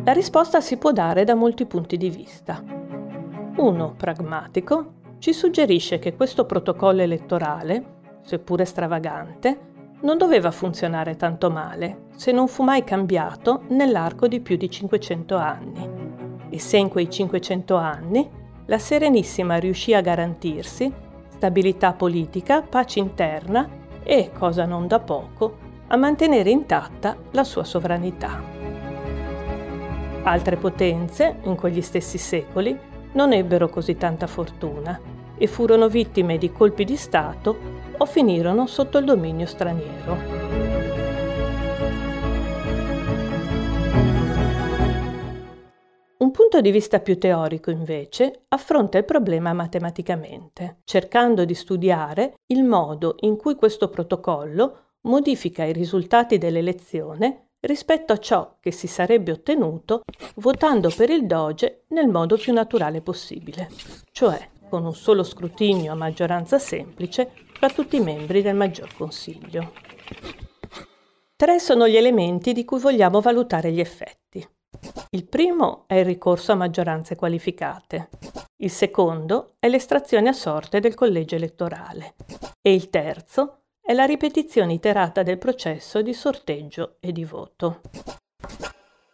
La 0.05 0.13
risposta 0.13 0.61
si 0.61 0.77
può 0.77 0.93
dare 0.93 1.25
da 1.25 1.35
molti 1.35 1.67
punti 1.67 1.97
di 1.97 2.11
vista. 2.11 2.63
Uno, 3.57 3.95
pragmatico, 3.97 5.17
ci 5.19 5.33
suggerisce 5.33 5.99
che 5.99 6.15
questo 6.15 6.45
protocollo 6.45 7.01
elettorale, 7.01 8.19
seppure 8.23 8.65
stravagante, 8.65 9.74
non 10.05 10.19
doveva 10.19 10.51
funzionare 10.51 11.17
tanto 11.17 11.51
male 11.51 12.05
se 12.15 12.31
non 12.31 12.47
fu 12.47 12.63
mai 12.63 12.85
cambiato 12.85 13.63
nell'arco 13.69 14.29
di 14.29 14.41
più 14.41 14.57
di 14.57 14.71
500 14.71 15.37
anni. 15.37 15.91
E 16.51 16.61
se 16.61 16.77
in 16.77 16.89
quei 16.89 17.11
500 17.11 17.75
anni 17.75 18.31
la 18.67 18.79
Serenissima 18.79 19.57
riuscì 19.57 19.93
a 19.93 20.01
garantirsi 20.01 20.93
stabilità 21.29 21.93
politica, 21.93 22.63
pace 22.63 23.01
interna 23.01 23.69
e, 24.03 24.31
cosa 24.33 24.65
non 24.65 24.87
da 24.87 25.01
poco, 25.01 25.59
a 25.89 25.97
mantenere 25.97 26.51
intatta 26.51 27.17
la 27.33 27.45
sua 27.45 27.65
sovranità. 27.65 28.41
Altre 30.23 30.57
potenze, 30.57 31.41
in 31.43 31.57
quegli 31.57 31.83
stessi 31.83 32.17
secoli, 32.17 32.79
non 33.13 33.33
ebbero 33.33 33.69
così 33.69 33.97
tanta 33.97 34.27
fortuna 34.27 34.99
e 35.37 35.47
furono 35.47 35.89
vittime 35.89 36.39
di 36.39 36.51
colpi 36.53 36.85
di 36.85 36.97
Stato 36.97 37.74
o 37.99 38.07
finirono 38.07 38.67
sotto 38.67 38.99
il 38.99 39.05
dominio 39.05 39.47
straniero. 39.47 40.45
Un 46.17 46.31
punto 46.31 46.61
di 46.61 46.71
vista 46.71 47.01
più 47.01 47.19
teorico, 47.19 47.71
invece, 47.71 48.45
affronta 48.49 48.99
il 48.99 49.05
problema 49.05 49.53
matematicamente, 49.53 50.79
cercando 50.85 51.45
di 51.45 51.55
studiare 51.55 52.35
il 52.47 52.65
modo 52.65 53.17
in 53.21 53.37
cui 53.37 53.55
questo 53.55 53.89
protocollo 53.89 54.79
modifica 55.03 55.65
i 55.65 55.73
risultati 55.73 56.39
dell'elezione 56.39 57.49
rispetto 57.61 58.13
a 58.13 58.19
ciò 58.19 58.57
che 58.61 58.71
si 58.71 58.87
sarebbe 58.87 59.33
ottenuto 59.33 60.03
votando 60.37 60.91
per 60.95 61.11
il 61.11 61.27
Doge 61.27 61.85
nel 61.89 62.09
modo 62.09 62.37
più 62.37 62.53
naturale 62.53 63.01
possibile, 63.01 63.69
cioè 64.11 64.49
con 64.69 64.85
un 64.85 64.95
solo 64.95 65.23
scrutinio 65.23 65.93
a 65.93 65.97
maggioranza 65.97 66.59
semplice 66.59 67.31
fra 67.57 67.71
tutti 67.71 67.97
i 67.97 68.01
membri 68.01 68.43
del 68.43 68.55
Maggior 68.55 68.95
Consiglio. 68.95 69.73
Tre 71.37 71.59
sono 71.59 71.89
gli 71.89 71.97
elementi 71.97 72.53
di 72.53 72.65
cui 72.65 72.79
vogliamo 72.79 73.21
valutare 73.21 73.73
gli 73.73 73.81
effetti. 73.81 74.47
Il 75.11 75.27
primo 75.27 75.85
è 75.87 75.95
il 75.95 76.05
ricorso 76.05 76.53
a 76.53 76.57
maggioranze 76.57 77.17
qualificate, 77.17 78.09
il 78.57 78.71
secondo 78.71 79.55
è 79.59 79.69
l'estrazione 79.69 80.29
a 80.29 80.33
sorte 80.33 80.81
del 80.81 80.95
collegio 80.95 81.37
elettorale 81.37 82.15
e 82.61 82.75
il 82.75 82.91
terzo 82.91 83.63
è 83.81 83.93
la 83.93 84.05
ripetizione 84.05 84.73
iterata 84.73 85.23
del 85.23 85.39
processo 85.39 86.03
di 86.03 86.15
sorteggio 86.15 86.97
e 87.01 87.13
di 87.13 87.25
voto. 87.25 87.81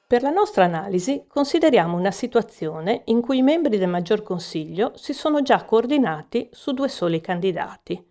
Per 0.06 0.22
la 0.22 0.30
nostra 0.30 0.64
analisi 0.64 1.24
consideriamo 1.28 1.96
una 1.96 2.10
situazione 2.10 3.02
in 3.06 3.20
cui 3.20 3.38
i 3.38 3.42
membri 3.42 3.78
del 3.78 3.88
Maggior 3.88 4.22
Consiglio 4.22 4.92
si 4.96 5.12
sono 5.12 5.42
già 5.42 5.64
coordinati 5.64 6.48
su 6.52 6.72
due 6.72 6.88
soli 6.88 7.20
candidati, 7.20 8.09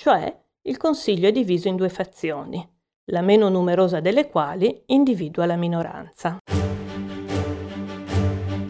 cioè 0.00 0.34
il 0.62 0.78
Consiglio 0.78 1.28
è 1.28 1.30
diviso 1.32 1.68
in 1.68 1.76
due 1.76 1.90
fazioni, 1.90 2.66
la 3.10 3.20
meno 3.20 3.50
numerosa 3.50 4.00
delle 4.00 4.30
quali 4.30 4.84
individua 4.86 5.44
la 5.44 5.56
minoranza. 5.56 6.38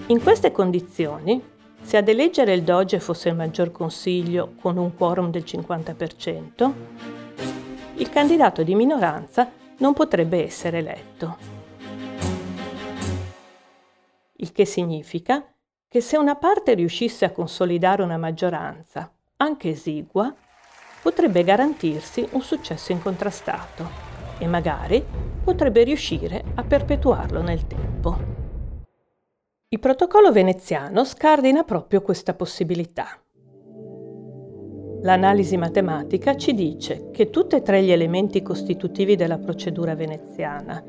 In 0.07 0.21
queste 0.21 0.51
condizioni, 0.51 1.41
se 1.83 1.97
ad 1.97 2.09
eleggere 2.09 2.53
il 2.53 2.65
Doge 2.65 2.99
fosse 2.99 3.29
il 3.29 3.37
maggior 3.37 3.71
consiglio 3.71 4.55
con 4.61 4.77
un 4.77 4.93
quorum 4.97 5.31
del 5.31 5.45
50%, 5.47 6.73
il 7.99 8.11
candidato 8.11 8.65
di 8.65 8.75
minoranza 8.75 9.53
non 9.79 9.93
potrebbe 9.93 10.45
essere 10.45 10.79
eletto. 10.79 11.59
il 14.43 14.51
che 14.51 14.65
significa 14.65 15.47
che 15.87 16.01
se 16.01 16.17
una 16.17 16.35
parte 16.35 16.75
riuscisse 16.75 17.25
a 17.25 17.31
consolidare 17.31 18.03
una 18.03 18.17
maggioranza, 18.17 19.13
anche 19.37 19.69
esigua, 19.69 20.35
potrebbe 21.03 21.45
garantirsi 21.45 22.27
un 22.33 22.43
successo 22.43 22.93
incontrastato 22.93 24.09
e 24.39 24.47
magari 24.47 25.05
potrebbe 25.43 25.83
riuscire 25.83 26.43
a 26.55 26.63
perpetuarlo 26.63 27.43
nel 27.43 27.67
tempo. 27.67 28.17
Il 29.69 29.79
protocollo 29.79 30.33
veneziano 30.33 31.05
scardina 31.05 31.63
proprio 31.63 32.03
questa 32.03 32.35
possibilità. 32.35 33.07
L'analisi 35.03 35.57
matematica 35.57 36.37
ci 36.37 36.53
dice 36.55 37.11
che 37.11 37.31
tutti 37.31 37.57
e 37.57 37.63
tre 37.63 37.83
gli 37.83 37.91
elementi 37.91 38.43
costitutivi 38.43 39.17
della 39.17 39.39
procedura 39.39 39.95
veneziana, 39.95 40.83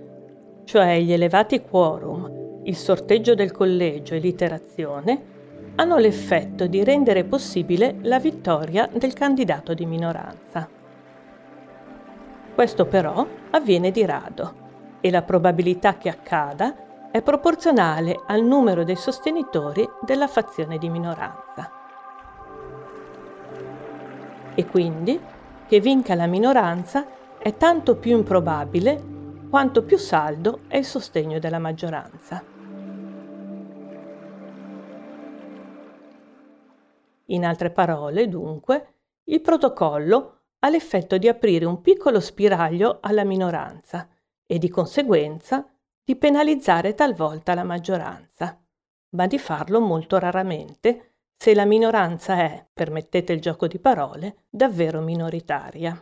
cioè 0.66 1.00
gli 1.00 1.14
elevati 1.14 1.62
quorum, 1.62 2.60
il 2.64 2.76
sorteggio 2.76 3.36
del 3.36 3.52
collegio 3.52 4.16
e 4.16 4.20
l'iterazione 4.20 5.24
hanno 5.76 5.98
l'effetto 5.98 6.68
di 6.68 6.84
rendere 6.84 7.24
possibile 7.24 7.98
la 8.02 8.20
vittoria 8.20 8.90
del 8.92 9.14
candidato 9.14 9.74
di 9.74 9.86
minoranza. 9.86 10.68
Questo 12.54 12.86
però 12.86 13.26
avviene 13.52 13.92
di 13.92 14.06
rado 14.06 14.54
e 15.00 15.10
la 15.10 15.22
probabilità 15.22 15.98
che 15.98 16.10
accada 16.10 17.10
è 17.12 17.22
proporzionale 17.22 18.22
al 18.28 18.44
numero 18.44 18.84
dei 18.84 18.96
sostenitori 18.96 19.88
della 20.02 20.28
fazione 20.28 20.78
di 20.78 20.90
minoranza. 20.90 21.72
E 24.54 24.66
quindi 24.68 25.20
che 25.68 25.80
vinca 25.80 26.16
la 26.16 26.28
minoranza 26.28 27.06
è 27.38 27.56
tanto 27.58 27.96
più 27.96 28.18
improbabile 28.18 29.02
quanto 29.50 29.84
più 29.84 29.98
saldo 29.98 30.60
è 30.68 30.78
il 30.78 30.86
sostegno 30.86 31.40
della 31.40 31.60
maggioranza. 31.60 32.61
In 37.32 37.46
altre 37.46 37.72
parole, 37.72 38.28
dunque, 38.28 38.88
il 39.26 39.42
protocollo 39.42 40.40
ha 40.60 40.70
l'effetto 40.70 41.18
di 41.18 41.28
aprire 41.28 41.66
un 41.66 41.82
piccolo 41.82 42.20
spiraglio 42.20 43.00
alla 43.02 43.24
minoranza 43.24 44.08
e 44.46 44.58
di 44.58 44.70
conseguenza 44.70 45.66
di 46.04 46.16
penalizzare 46.18 46.94
talvolta 46.94 47.54
la 47.54 47.64
maggioranza, 47.64 48.60
ma 49.12 49.28
di 49.28 49.40
farlo 49.40 49.80
molto 49.80 50.20
raramente 50.20 51.14
se 51.38 51.56
la 51.56 51.66
minoranza 51.66 52.36
è, 52.36 52.68
permettete 52.72 53.34
il 53.34 53.42
gioco 53.42 53.66
di 53.66 53.80
parole, 53.80 54.44
davvero 54.50 55.00
minoritaria. 55.00 56.00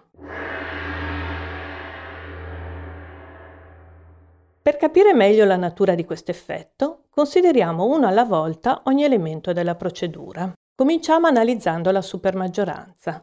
Per 4.61 4.77
capire 4.77 5.13
meglio 5.13 5.45
la 5.45 5.55
natura 5.55 5.95
di 5.95 6.03
questo 6.03 6.31
effetto, 6.31 7.05
consideriamo 7.09 7.85
uno 7.85 8.07
alla 8.07 8.25
volta 8.25 8.81
ogni 8.85 9.03
elemento 9.03 9.53
della 9.53 9.75
procedura. 9.75 10.53
Cominciamo 10.79 11.27
analizzando 11.27 11.91
la 11.91 12.01
supermaggioranza. 12.01 13.21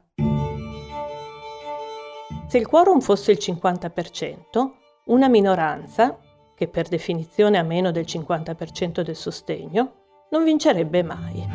Se 2.47 2.59
il 2.59 2.67
quorum 2.67 3.01
fosse 3.01 3.33
il 3.33 3.39
50%, 3.41 4.73
una 5.07 5.27
minoranza, 5.29 6.19
che 6.55 6.69
per 6.69 6.87
definizione 6.87 7.57
ha 7.57 7.63
meno 7.63 7.93
del 7.93 8.05
50% 8.05 9.01
del 9.01 9.17
sostegno, 9.17 9.93
non 10.33 10.45
vincerebbe 10.45 11.03
mai. 11.03 11.49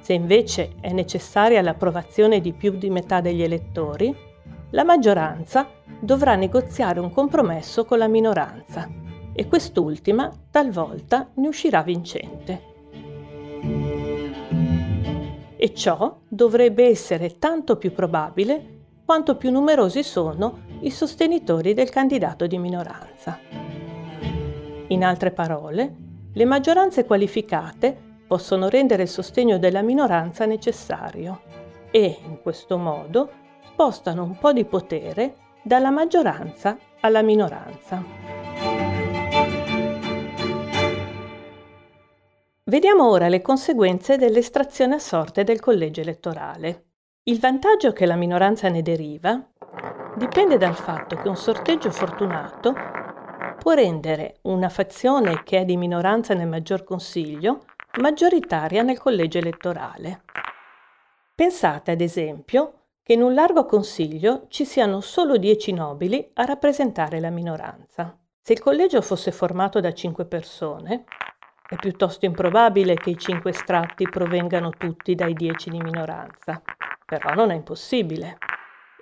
Se 0.00 0.12
invece 0.14 0.74
è 0.80 0.90
necessaria 0.90 1.62
l'approvazione 1.62 2.40
di 2.40 2.52
più 2.52 2.72
di 2.72 2.90
metà 2.90 3.20
degli 3.20 3.44
elettori, 3.44 4.12
la 4.70 4.82
maggioranza 4.82 5.70
dovrà 6.00 6.34
negoziare 6.34 6.98
un 6.98 7.12
compromesso 7.12 7.84
con 7.84 7.98
la 7.98 8.08
minoranza 8.08 8.90
e 9.32 9.46
quest'ultima 9.46 10.28
talvolta 10.50 11.30
ne 11.34 11.46
uscirà 11.46 11.82
vincente 11.82 12.67
e 15.60 15.74
ciò 15.74 16.20
dovrebbe 16.28 16.86
essere 16.86 17.38
tanto 17.38 17.76
più 17.76 17.92
probabile 17.92 18.76
quanto 19.04 19.36
più 19.36 19.50
numerosi 19.50 20.04
sono 20.04 20.60
i 20.82 20.90
sostenitori 20.90 21.74
del 21.74 21.90
candidato 21.90 22.46
di 22.46 22.58
minoranza. 22.58 23.38
In 24.88 25.02
altre 25.02 25.32
parole, 25.32 25.96
le 26.32 26.44
maggioranze 26.44 27.04
qualificate 27.04 28.06
possono 28.26 28.68
rendere 28.68 29.02
il 29.02 29.08
sostegno 29.08 29.58
della 29.58 29.82
minoranza 29.82 30.46
necessario 30.46 31.40
e, 31.90 32.18
in 32.24 32.40
questo 32.40 32.78
modo, 32.78 33.30
spostano 33.66 34.22
un 34.22 34.38
po' 34.38 34.52
di 34.52 34.64
potere 34.64 35.34
dalla 35.62 35.90
maggioranza 35.90 36.78
alla 37.00 37.22
minoranza. 37.22 38.47
Vediamo 42.68 43.08
ora 43.08 43.28
le 43.28 43.40
conseguenze 43.40 44.18
dell'estrazione 44.18 44.96
a 44.96 44.98
sorte 44.98 45.42
del 45.42 45.58
collegio 45.58 46.02
elettorale. 46.02 46.88
Il 47.22 47.40
vantaggio 47.40 47.94
che 47.94 48.04
la 48.04 48.14
minoranza 48.14 48.68
ne 48.68 48.82
deriva 48.82 49.42
dipende 50.14 50.58
dal 50.58 50.74
fatto 50.74 51.16
che 51.16 51.28
un 51.28 51.36
sorteggio 51.36 51.90
fortunato 51.90 52.74
può 53.58 53.72
rendere 53.72 54.40
una 54.42 54.68
fazione 54.68 55.44
che 55.44 55.60
è 55.60 55.64
di 55.64 55.78
minoranza 55.78 56.34
nel 56.34 56.46
maggior 56.46 56.84
consiglio 56.84 57.64
maggioritaria 58.02 58.82
nel 58.82 58.98
collegio 58.98 59.38
elettorale. 59.38 60.24
Pensate 61.34 61.92
ad 61.92 62.02
esempio 62.02 62.88
che 63.02 63.14
in 63.14 63.22
un 63.22 63.32
largo 63.32 63.64
consiglio 63.64 64.44
ci 64.48 64.66
siano 64.66 65.00
solo 65.00 65.38
10 65.38 65.72
nobili 65.72 66.32
a 66.34 66.44
rappresentare 66.44 67.18
la 67.18 67.30
minoranza. 67.30 68.14
Se 68.42 68.52
il 68.52 68.60
collegio 68.60 69.00
fosse 69.00 69.32
formato 69.32 69.80
da 69.80 69.94
5 69.94 70.26
persone, 70.26 71.06
è 71.70 71.76
piuttosto 71.76 72.24
improbabile 72.24 72.94
che 72.94 73.10
i 73.10 73.18
cinque 73.18 73.50
estratti 73.50 74.08
provengano 74.08 74.70
tutti 74.70 75.14
dai 75.14 75.34
dieci 75.34 75.68
di 75.68 75.78
minoranza, 75.78 76.62
però 77.04 77.34
non 77.34 77.50
è 77.50 77.54
impossibile. 77.54 78.38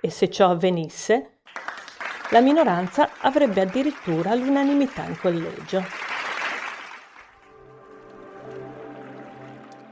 E 0.01 0.09
se 0.09 0.29
ciò 0.29 0.49
avvenisse, 0.49 1.37
la 2.31 2.41
minoranza 2.41 3.11
avrebbe 3.21 3.61
addirittura 3.61 4.35
l'unanimità 4.35 5.05
in 5.05 5.17
collegio. 5.17 5.81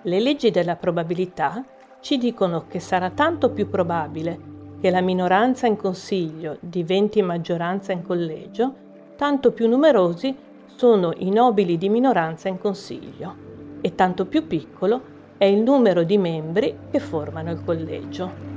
Le 0.01 0.19
leggi 0.19 0.51
della 0.51 0.75
probabilità 0.75 1.63
ci 2.01 2.17
dicono 2.17 2.67
che 2.67 2.81
sarà 2.81 3.09
tanto 3.09 3.51
più 3.51 3.69
probabile 3.69 4.53
che 4.81 4.89
la 4.89 4.99
minoranza 4.99 5.65
in 5.65 5.77
consiglio 5.77 6.57
diventi 6.59 7.21
maggioranza 7.21 7.93
in 7.93 8.03
collegio, 8.03 8.75
tanto 9.15 9.53
più 9.53 9.69
numerosi 9.69 10.43
sono 10.75 11.13
i 11.17 11.29
nobili 11.29 11.77
di 11.77 11.87
minoranza 11.87 12.49
in 12.49 12.59
consiglio 12.59 13.43
e 13.81 13.95
tanto 13.95 14.25
più 14.25 14.45
piccolo 14.45 15.13
è 15.37 15.45
il 15.45 15.61
numero 15.61 16.03
di 16.03 16.17
membri 16.17 16.75
che 16.91 16.99
formano 16.99 17.51
il 17.51 17.63
collegio. 17.63 18.53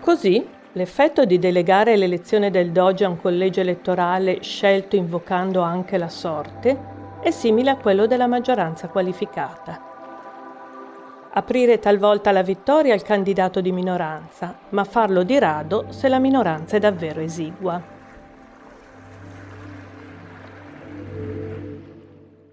Così, 0.00 0.46
l'effetto 0.72 1.24
di 1.24 1.38
delegare 1.38 1.96
l'elezione 1.96 2.50
del 2.50 2.70
Doge 2.70 3.04
a 3.04 3.08
un 3.08 3.20
collegio 3.20 3.60
elettorale 3.60 4.42
scelto 4.42 4.96
invocando 4.96 5.60
anche 5.60 5.96
la 5.96 6.08
sorte 6.08 6.88
è 7.20 7.30
simile 7.30 7.70
a 7.70 7.76
quello 7.76 8.06
della 8.06 8.26
maggioranza 8.26 8.88
qualificata. 8.88 9.88
Aprire 11.32 11.78
talvolta 11.78 12.32
la 12.32 12.42
vittoria 12.42 12.92
al 12.92 13.02
candidato 13.02 13.60
di 13.60 13.72
minoranza, 13.72 14.58
ma 14.70 14.84
farlo 14.84 15.22
di 15.22 15.38
rado 15.38 15.86
se 15.90 16.08
la 16.08 16.18
minoranza 16.18 16.76
è 16.76 16.80
davvero 16.80 17.20
esigua. 17.20 17.98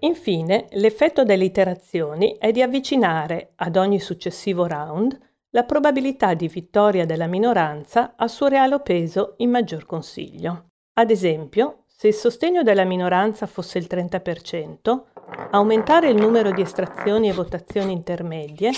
Infine, 0.00 0.66
l'effetto 0.72 1.24
delle 1.24 1.44
iterazioni 1.44 2.36
è 2.38 2.52
di 2.52 2.62
avvicinare 2.62 3.52
ad 3.56 3.76
ogni 3.76 3.98
successivo 3.98 4.66
round 4.66 5.18
la 5.50 5.64
probabilità 5.64 6.34
di 6.34 6.46
vittoria 6.46 7.04
della 7.06 7.26
minoranza 7.26 8.14
al 8.16 8.30
suo 8.30 8.46
reale 8.46 8.80
peso 8.80 9.34
in 9.38 9.50
maggior 9.50 9.86
consiglio. 9.86 10.66
Ad 10.94 11.10
esempio, 11.10 11.84
se 11.86 12.08
il 12.08 12.14
sostegno 12.14 12.62
della 12.62 12.84
minoranza 12.84 13.46
fosse 13.46 13.78
il 13.78 13.86
30%, 13.90 15.02
aumentare 15.50 16.10
il 16.10 16.16
numero 16.16 16.52
di 16.52 16.60
estrazioni 16.60 17.28
e 17.28 17.32
votazioni 17.32 17.92
intermedie 17.92 18.70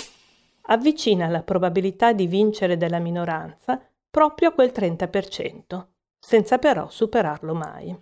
avvicina 0.63 1.27
la 1.27 1.43
probabilità 1.43 2.13
di 2.13 2.25
vincere 2.25 2.77
della 2.77 2.99
minoranza 2.99 3.79
proprio 4.09 4.49
a 4.49 4.53
quel 4.53 4.71
30%, 4.73 5.85
senza 6.19 6.57
però 6.57 6.89
superarlo 6.89 7.53
mai. 7.53 7.95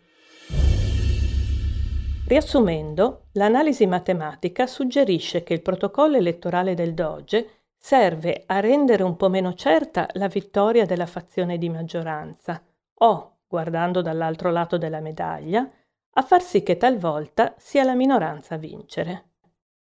Riassumendo, 2.30 3.30
l'analisi 3.32 3.88
matematica 3.88 4.68
suggerisce 4.68 5.42
che 5.42 5.56
il 5.56 5.64
protocollo 5.64 6.16
elettorale 6.16 6.76
del 6.76 6.94
Doge 6.94 7.64
serve 7.76 8.44
a 8.46 8.60
rendere 8.60 9.02
un 9.02 9.16
po' 9.16 9.30
meno 9.30 9.56
certa 9.56 10.08
la 10.14 10.28
vittoria 10.28 10.86
della 10.86 11.08
fazione 11.08 11.58
di 11.58 11.70
maggioranza 11.70 12.64
o, 13.00 13.38
guardando 13.48 14.04
dall'altro 14.04 14.52
lato 14.52 14.78
della 14.78 15.00
medaglia, 15.00 15.68
a 16.12 16.22
far 16.22 16.44
sì 16.44 16.62
che 16.62 16.78
talvolta 16.78 17.56
sia 17.58 17.84
la 17.84 17.96
minoranza 17.96 18.54
a 18.54 18.60
vincere. 18.60 19.30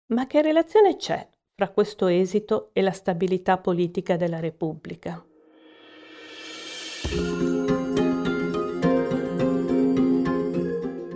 Ma 0.06 0.26
che 0.26 0.40
relazione 0.40 0.96
c'è 0.96 1.28
fra 1.54 1.68
questo 1.68 2.06
esito 2.06 2.70
e 2.72 2.80
la 2.80 2.92
stabilità 2.92 3.58
politica 3.58 4.16
della 4.16 4.40
Repubblica? 4.40 5.22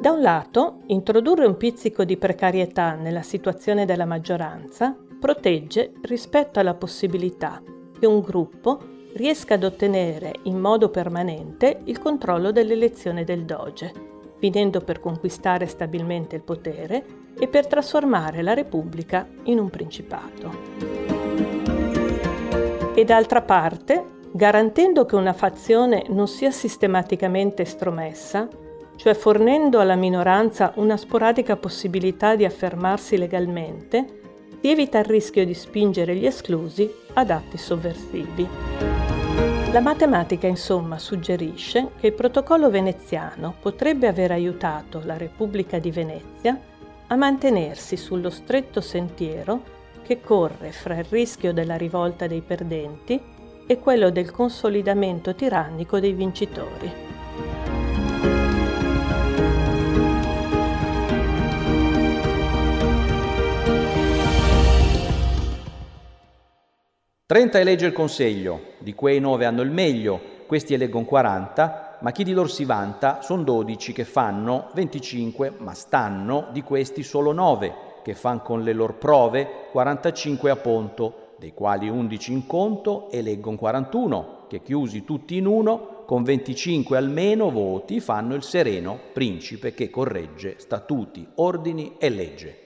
Da 0.02 0.10
un 0.10 0.20
lato, 0.20 0.80
introdurre 0.86 1.46
un 1.46 1.56
pizzico 1.56 2.02
di 2.02 2.16
precarietà 2.16 2.96
nella 2.96 3.22
situazione 3.22 3.84
della 3.84 4.04
maggioranza 4.04 4.96
protegge 5.20 5.92
rispetto 6.02 6.58
alla 6.58 6.74
possibilità 6.74 7.62
che 8.00 8.04
un 8.04 8.18
gruppo 8.18 8.80
riesca 9.14 9.54
ad 9.54 9.62
ottenere 9.62 10.32
in 10.42 10.58
modo 10.58 10.88
permanente 10.88 11.82
il 11.84 12.00
controllo 12.00 12.50
dell'elezione 12.50 13.22
del 13.22 13.44
Doge, 13.44 13.92
finendo 14.40 14.80
per 14.80 14.98
conquistare 14.98 15.66
stabilmente 15.66 16.34
il 16.34 16.42
potere 16.42 17.04
e 17.38 17.46
per 17.46 17.68
trasformare 17.68 18.42
la 18.42 18.54
Repubblica 18.54 19.24
in 19.44 19.60
un 19.60 19.70
principato. 19.70 20.52
E 22.96 23.04
d'altra 23.04 23.42
parte, 23.42 24.04
garantendo 24.32 25.04
che 25.04 25.14
una 25.14 25.32
fazione 25.32 26.06
non 26.08 26.26
sia 26.26 26.50
sistematicamente 26.50 27.62
estromessa, 27.62 28.48
cioè 29.02 29.14
fornendo 29.14 29.80
alla 29.80 29.96
minoranza 29.96 30.74
una 30.76 30.96
sporadica 30.96 31.56
possibilità 31.56 32.36
di 32.36 32.44
affermarsi 32.44 33.16
legalmente, 33.16 34.20
si 34.60 34.70
evita 34.70 35.00
il 35.00 35.06
rischio 35.06 35.44
di 35.44 35.54
spingere 35.54 36.14
gli 36.14 36.24
esclusi 36.24 36.88
ad 37.14 37.30
atti 37.30 37.58
sovversivi. 37.58 38.46
La 39.72 39.80
matematica 39.80 40.46
insomma 40.46 41.00
suggerisce 41.00 41.88
che 41.98 42.06
il 42.06 42.12
protocollo 42.12 42.70
veneziano 42.70 43.56
potrebbe 43.60 44.06
aver 44.06 44.30
aiutato 44.30 45.02
la 45.04 45.16
Repubblica 45.16 45.80
di 45.80 45.90
Venezia 45.90 46.56
a 47.08 47.16
mantenersi 47.16 47.96
sullo 47.96 48.30
stretto 48.30 48.80
sentiero 48.80 49.62
che 50.04 50.20
corre 50.20 50.70
fra 50.70 50.96
il 50.96 51.06
rischio 51.08 51.52
della 51.52 51.76
rivolta 51.76 52.28
dei 52.28 52.40
perdenti 52.40 53.20
e 53.66 53.78
quello 53.80 54.10
del 54.10 54.30
consolidamento 54.30 55.34
tirannico 55.34 55.98
dei 55.98 56.12
vincitori. 56.12 57.12
30 67.33 67.61
elegge 67.61 67.87
il 67.87 67.95
Consiglio, 67.95 68.61
di 68.77 68.95
quei 68.95 69.18
9 69.18 69.47
hanno 69.47 69.62
il 69.62 69.71
meglio, 69.71 70.21
questi 70.47 70.75
eleggono 70.75 71.07
40, 71.07 71.97
ma 72.01 72.12
chi 72.12 72.25
di 72.25 72.35
loro 72.35 72.47
si 72.47 72.66
vanta 72.66 73.23
sono 73.23 73.42
12 73.42 73.95
che 73.95 74.05
fanno 74.05 74.68
25, 74.75 75.55
ma 75.57 75.73
stanno 75.73 76.49
di 76.53 76.61
questi 76.61 77.03
solo 77.03 77.33
9, 77.33 77.75
che 78.03 78.12
fanno 78.14 78.42
con 78.42 78.62
le 78.62 78.75
loro 78.75 78.92
prove 78.92 79.49
45 79.71 80.51
a 80.51 80.57
ponto, 80.57 81.29
dei 81.38 81.55
quali 81.55 81.88
11 81.88 82.33
in 82.33 82.47
conto 82.47 83.11
eleggono 83.11 83.57
41, 83.57 84.45
che 84.47 84.61
chiusi 84.61 85.03
tutti 85.07 85.38
in 85.38 85.47
uno, 85.47 86.03
con 86.05 86.25
25 86.25 86.99
almeno 86.99 87.51
voti 87.51 88.01
fanno 88.01 88.35
il 88.35 88.42
sereno 88.42 88.99
principe 89.14 89.73
che 89.73 89.88
corregge 89.88 90.57
statuti, 90.59 91.27
ordini 91.37 91.95
e 91.97 92.11
legge. 92.11 92.59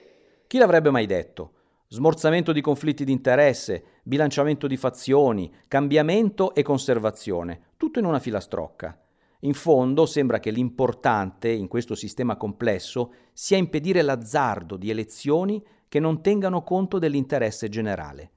Chi 0.45 0.57
l'avrebbe 0.57 0.89
mai 0.89 1.05
detto? 1.05 1.51
Smorzamento 1.89 2.51
di 2.51 2.61
conflitti 2.61 3.05
di 3.05 3.11
interesse, 3.11 3.83
bilanciamento 4.03 4.67
di 4.67 4.77
fazioni, 4.77 5.51
cambiamento 5.67 6.53
e 6.53 6.61
conservazione, 6.61 7.71
tutto 7.77 7.99
in 7.99 8.05
una 8.05 8.19
filastrocca. 8.19 8.99
In 9.41 9.53
fondo 9.53 10.05
sembra 10.05 10.39
che 10.39 10.51
l'importante 10.51 11.49
in 11.49 11.67
questo 11.67 11.95
sistema 11.95 12.35
complesso 12.35 13.13
sia 13.33 13.57
impedire 13.57 14.01
l'azzardo 14.01 14.77
di 14.77 14.89
elezioni 14.89 15.63
che 15.87 15.99
non 15.99 16.21
tengano 16.21 16.63
conto 16.63 16.99
dell'interesse 16.99 17.69
generale. 17.69 18.31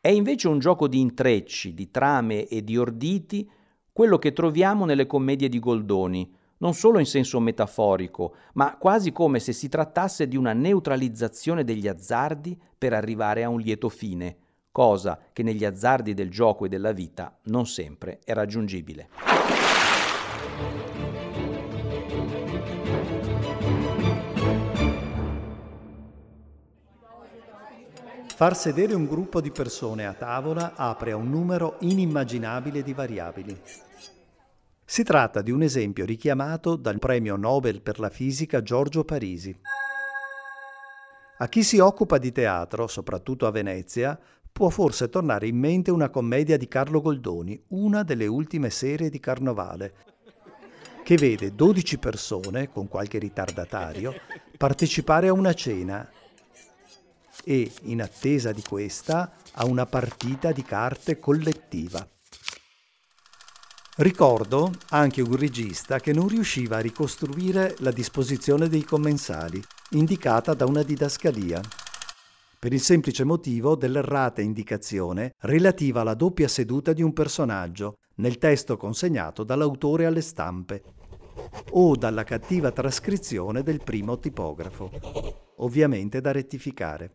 È 0.00 0.08
invece 0.08 0.48
un 0.48 0.58
gioco 0.58 0.88
di 0.88 1.00
intrecci, 1.00 1.74
di 1.74 1.90
trame 1.90 2.46
e 2.46 2.64
di 2.64 2.76
orditi 2.76 3.48
quello 3.92 4.18
che 4.18 4.32
troviamo 4.32 4.84
nelle 4.84 5.06
commedie 5.06 5.48
di 5.48 5.58
Goldoni, 5.58 6.32
non 6.58 6.74
solo 6.74 6.98
in 6.98 7.06
senso 7.06 7.40
metaforico, 7.40 8.34
ma 8.54 8.76
quasi 8.76 9.12
come 9.12 9.38
se 9.40 9.52
si 9.52 9.68
trattasse 9.68 10.26
di 10.28 10.36
una 10.36 10.52
neutralizzazione 10.52 11.64
degli 11.64 11.88
azzardi 11.88 12.58
per 12.76 12.92
arrivare 12.92 13.44
a 13.44 13.48
un 13.48 13.60
lieto 13.60 13.88
fine, 13.88 14.36
cosa 14.70 15.18
che 15.32 15.42
negli 15.42 15.64
azzardi 15.64 16.14
del 16.14 16.30
gioco 16.30 16.64
e 16.64 16.68
della 16.68 16.92
vita 16.92 17.38
non 17.44 17.66
sempre 17.66 18.20
è 18.24 18.32
raggiungibile. 18.32 19.08
Far 28.36 28.54
sedere 28.54 28.92
un 28.92 29.06
gruppo 29.06 29.40
di 29.40 29.50
persone 29.50 30.04
a 30.04 30.12
tavola 30.12 30.74
apre 30.76 31.12
a 31.12 31.16
un 31.16 31.30
numero 31.30 31.76
inimmaginabile 31.80 32.82
di 32.82 32.92
variabili. 32.92 33.58
Si 34.88 35.02
tratta 35.02 35.42
di 35.42 35.50
un 35.50 35.62
esempio 35.62 36.04
richiamato 36.04 36.76
dal 36.76 37.00
premio 37.00 37.34
Nobel 37.34 37.82
per 37.82 37.98
la 37.98 38.08
fisica 38.08 38.62
Giorgio 38.62 39.02
Parisi. 39.02 39.54
A 41.38 41.48
chi 41.48 41.64
si 41.64 41.80
occupa 41.80 42.18
di 42.18 42.30
teatro, 42.30 42.86
soprattutto 42.86 43.48
a 43.48 43.50
Venezia, 43.50 44.16
può 44.52 44.68
forse 44.68 45.08
tornare 45.08 45.48
in 45.48 45.58
mente 45.58 45.90
una 45.90 46.08
commedia 46.08 46.56
di 46.56 46.68
Carlo 46.68 47.00
Goldoni, 47.00 47.60
una 47.70 48.04
delle 48.04 48.28
ultime 48.28 48.70
serie 48.70 49.10
di 49.10 49.18
Carnovale, 49.18 49.94
che 51.02 51.16
vede 51.16 51.52
12 51.52 51.98
persone, 51.98 52.68
con 52.70 52.86
qualche 52.86 53.18
ritardatario, 53.18 54.14
partecipare 54.56 55.26
a 55.26 55.32
una 55.32 55.52
cena 55.52 56.08
e, 57.44 57.72
in 57.82 58.02
attesa 58.02 58.52
di 58.52 58.62
questa, 58.62 59.32
a 59.54 59.66
una 59.66 59.84
partita 59.84 60.52
di 60.52 60.62
carte 60.62 61.18
collettiva. 61.18 62.08
Ricordo 63.98 64.72
anche 64.90 65.22
un 65.22 65.34
regista 65.36 66.00
che 66.00 66.12
non 66.12 66.28
riusciva 66.28 66.76
a 66.76 66.80
ricostruire 66.80 67.76
la 67.78 67.90
disposizione 67.90 68.68
dei 68.68 68.84
commensali, 68.84 69.58
indicata 69.92 70.52
da 70.52 70.66
una 70.66 70.82
didascalia, 70.82 71.58
per 72.58 72.74
il 72.74 72.80
semplice 72.80 73.24
motivo 73.24 73.74
dell'errata 73.74 74.42
indicazione 74.42 75.32
relativa 75.38 76.02
alla 76.02 76.12
doppia 76.12 76.46
seduta 76.46 76.92
di 76.92 77.00
un 77.00 77.14
personaggio 77.14 78.00
nel 78.16 78.36
testo 78.36 78.76
consegnato 78.76 79.44
dall'autore 79.44 80.04
alle 80.04 80.20
stampe 80.20 80.82
o 81.70 81.96
dalla 81.96 82.24
cattiva 82.24 82.72
trascrizione 82.72 83.62
del 83.62 83.80
primo 83.82 84.18
tipografo, 84.18 84.90
ovviamente 85.56 86.20
da 86.20 86.32
rettificare. 86.32 87.14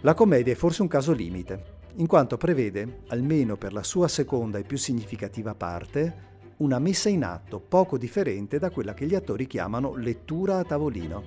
La 0.00 0.14
commedia 0.14 0.54
è 0.54 0.56
forse 0.56 0.80
un 0.80 0.88
caso 0.88 1.12
limite 1.12 1.79
in 1.96 2.06
quanto 2.06 2.36
prevede, 2.36 3.02
almeno 3.08 3.56
per 3.56 3.72
la 3.72 3.82
sua 3.82 4.08
seconda 4.08 4.58
e 4.58 4.62
più 4.62 4.78
significativa 4.78 5.54
parte, 5.54 6.28
una 6.58 6.78
messa 6.78 7.08
in 7.08 7.24
atto 7.24 7.58
poco 7.60 7.98
differente 7.98 8.58
da 8.58 8.70
quella 8.70 8.94
che 8.94 9.06
gli 9.06 9.14
attori 9.14 9.46
chiamano 9.46 9.94
lettura 9.96 10.58
a 10.58 10.64
tavolino. 10.64 11.24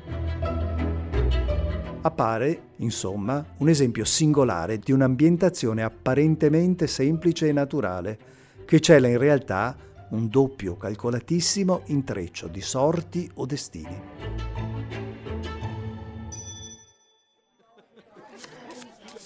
Appare, 2.01 2.61
insomma, 2.77 3.45
un 3.57 3.69
esempio 3.69 4.05
singolare 4.05 4.77
di 4.77 4.91
un'ambientazione 4.91 5.83
apparentemente 5.83 6.85
semplice 6.87 7.47
e 7.47 7.53
naturale, 7.53 8.19
che 8.65 8.79
cela 8.79 9.07
in 9.07 9.17
realtà 9.17 9.75
un 10.09 10.27
doppio 10.27 10.75
calcolatissimo 10.77 11.83
intreccio 11.85 12.47
di 12.47 12.61
sorti 12.61 13.29
o 13.35 13.45
destini. 13.45 14.72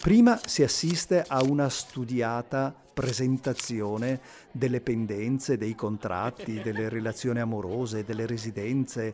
Prima 0.01 0.39
si 0.45 0.63
assiste 0.63 1.23
a 1.27 1.41
una 1.43 1.69
studiata 1.69 2.73
presentazione 2.93 4.19
delle 4.51 4.79
pendenze, 4.79 5.57
dei 5.57 5.75
contratti, 5.75 6.62
delle 6.63 6.88
relazioni 6.88 7.39
amorose, 7.39 8.03
delle 8.03 8.25
residenze 8.25 9.13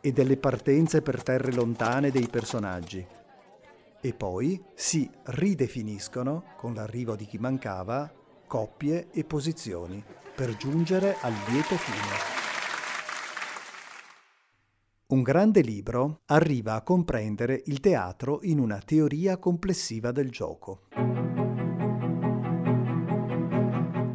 e 0.00 0.12
delle 0.12 0.36
partenze 0.36 1.02
per 1.02 1.22
terre 1.22 1.52
lontane 1.52 2.10
dei 2.10 2.28
personaggi. 2.28 3.06
E 4.00 4.12
poi 4.14 4.60
si 4.74 5.08
ridefiniscono, 5.24 6.44
con 6.56 6.74
l'arrivo 6.74 7.14
di 7.14 7.26
chi 7.26 7.38
mancava, 7.38 8.10
coppie 8.46 9.08
e 9.12 9.24
posizioni, 9.24 10.02
per 10.34 10.56
giungere 10.56 11.16
al 11.20 11.34
lieto 11.46 11.76
fine. 11.76 12.41
Un 15.08 15.22
grande 15.22 15.60
libro 15.60 16.22
arriva 16.26 16.74
a 16.74 16.82
comprendere 16.82 17.62
il 17.66 17.80
teatro 17.80 18.38
in 18.44 18.58
una 18.58 18.78
teoria 18.78 19.36
complessiva 19.36 20.10
del 20.10 20.30
gioco. 20.30 20.88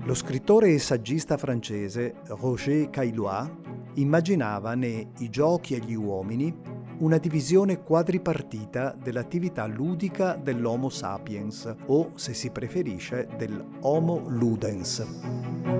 Lo 0.03 0.13
scrittore 0.15 0.73
e 0.73 0.79
saggista 0.79 1.37
francese 1.37 2.15
Roger 2.27 2.89
Caillois 2.89 3.47
immaginava 3.95 4.73
nei 4.73 5.07
I 5.19 5.29
giochi 5.29 5.75
e 5.75 5.79
gli 5.79 5.93
uomini 5.93 6.51
una 6.99 7.19
divisione 7.19 7.83
quadripartita 7.83 8.95
dell'attività 8.99 9.67
ludica 9.67 10.35
dell'Homo 10.35 10.89
sapiens 10.89 11.75
o, 11.85 12.13
se 12.15 12.33
si 12.33 12.49
preferisce, 12.49 13.27
dell'Homo 13.37 14.23
ludens. 14.27 15.76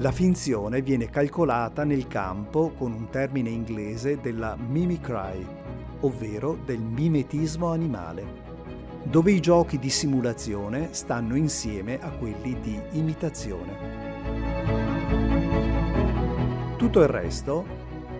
La 0.00 0.12
finzione 0.12 0.80
viene 0.80 1.10
calcolata 1.10 1.84
nel 1.84 2.06
campo 2.06 2.70
con 2.70 2.92
un 2.92 3.10
termine 3.10 3.50
inglese 3.50 4.18
della 4.18 4.56
mimicry, 4.56 5.46
ovvero 6.00 6.58
del 6.64 6.80
mimetismo 6.80 7.70
animale. 7.70 8.48
dove 9.02 9.32
i 9.32 9.40
giochi 9.40 9.78
di 9.78 9.88
simulazione 9.88 10.88
stanno 10.92 11.34
insieme 11.36 11.98
a 12.00 12.10
quelli 12.10 12.60
di 12.60 12.78
imitazione. 12.92 13.98
Tutto 16.76 17.00
il 17.00 17.08
resto 17.08 17.64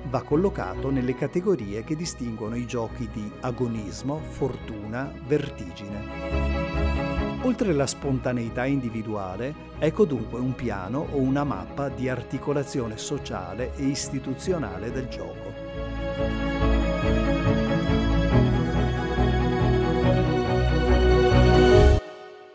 va 0.09 0.23
collocato 0.23 0.91
nelle 0.91 1.15
categorie 1.15 1.85
che 1.85 1.97
distinguono 1.97 2.57
i 2.57 2.67
giochi 2.67 3.09
di 3.13 3.31
agonismo, 3.41 4.19
fortuna, 4.19 5.13
vertigine. 5.27 7.10
Oltre 7.43 7.71
alla 7.71 7.87
spontaneità 7.87 8.67
individuale, 8.67 9.55
ecco 9.79 10.05
dunque 10.05 10.39
un 10.39 10.55
piano 10.55 11.07
o 11.11 11.17
una 11.17 11.43
mappa 11.43 11.89
di 11.89 12.07
articolazione 12.07 12.99
sociale 12.99 13.75
e 13.77 13.85
istituzionale 13.85 14.93
del 14.93 15.09
gioco. 15.09 15.49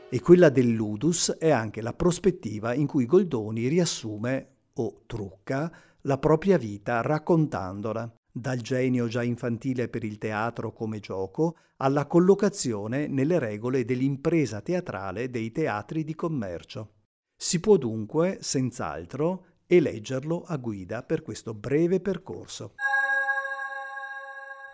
E 0.08 0.22
quella 0.22 0.50
del 0.50 0.70
ludus 0.70 1.32
è 1.32 1.50
anche 1.50 1.82
la 1.82 1.94
prospettiva 1.94 2.76
in 2.76 2.86
cui 2.86 3.08
Goldoni 3.08 3.68
riassume 3.68 4.50
o 4.76 5.02
trucca 5.08 5.72
la 6.02 6.20
propria 6.20 6.60
vita 6.60 7.02
raccontandola, 7.02 8.14
dal 8.38 8.60
genio 8.60 9.08
già 9.08 9.24
infantile 9.24 9.88
per 9.88 10.04
il 10.04 10.18
teatro 10.18 10.74
come 10.74 11.00
gioco 11.00 11.56
alla 11.78 12.06
collocazione 12.06 13.08
nelle 13.08 13.40
regole 13.40 13.86
dell'impresa 13.86 14.60
teatrale 14.60 15.30
dei 15.30 15.54
teatri 15.54 16.04
di 16.04 16.14
commercio. 16.16 16.96
Si 17.34 17.62
può 17.62 17.78
dunque, 17.78 18.40
senz'altro, 18.42 19.46
eleggerlo 19.68 20.44
a 20.46 20.58
guida 20.58 21.02
per 21.04 21.22
questo 21.22 21.54
breve 21.54 22.02
percorso. 22.02 22.74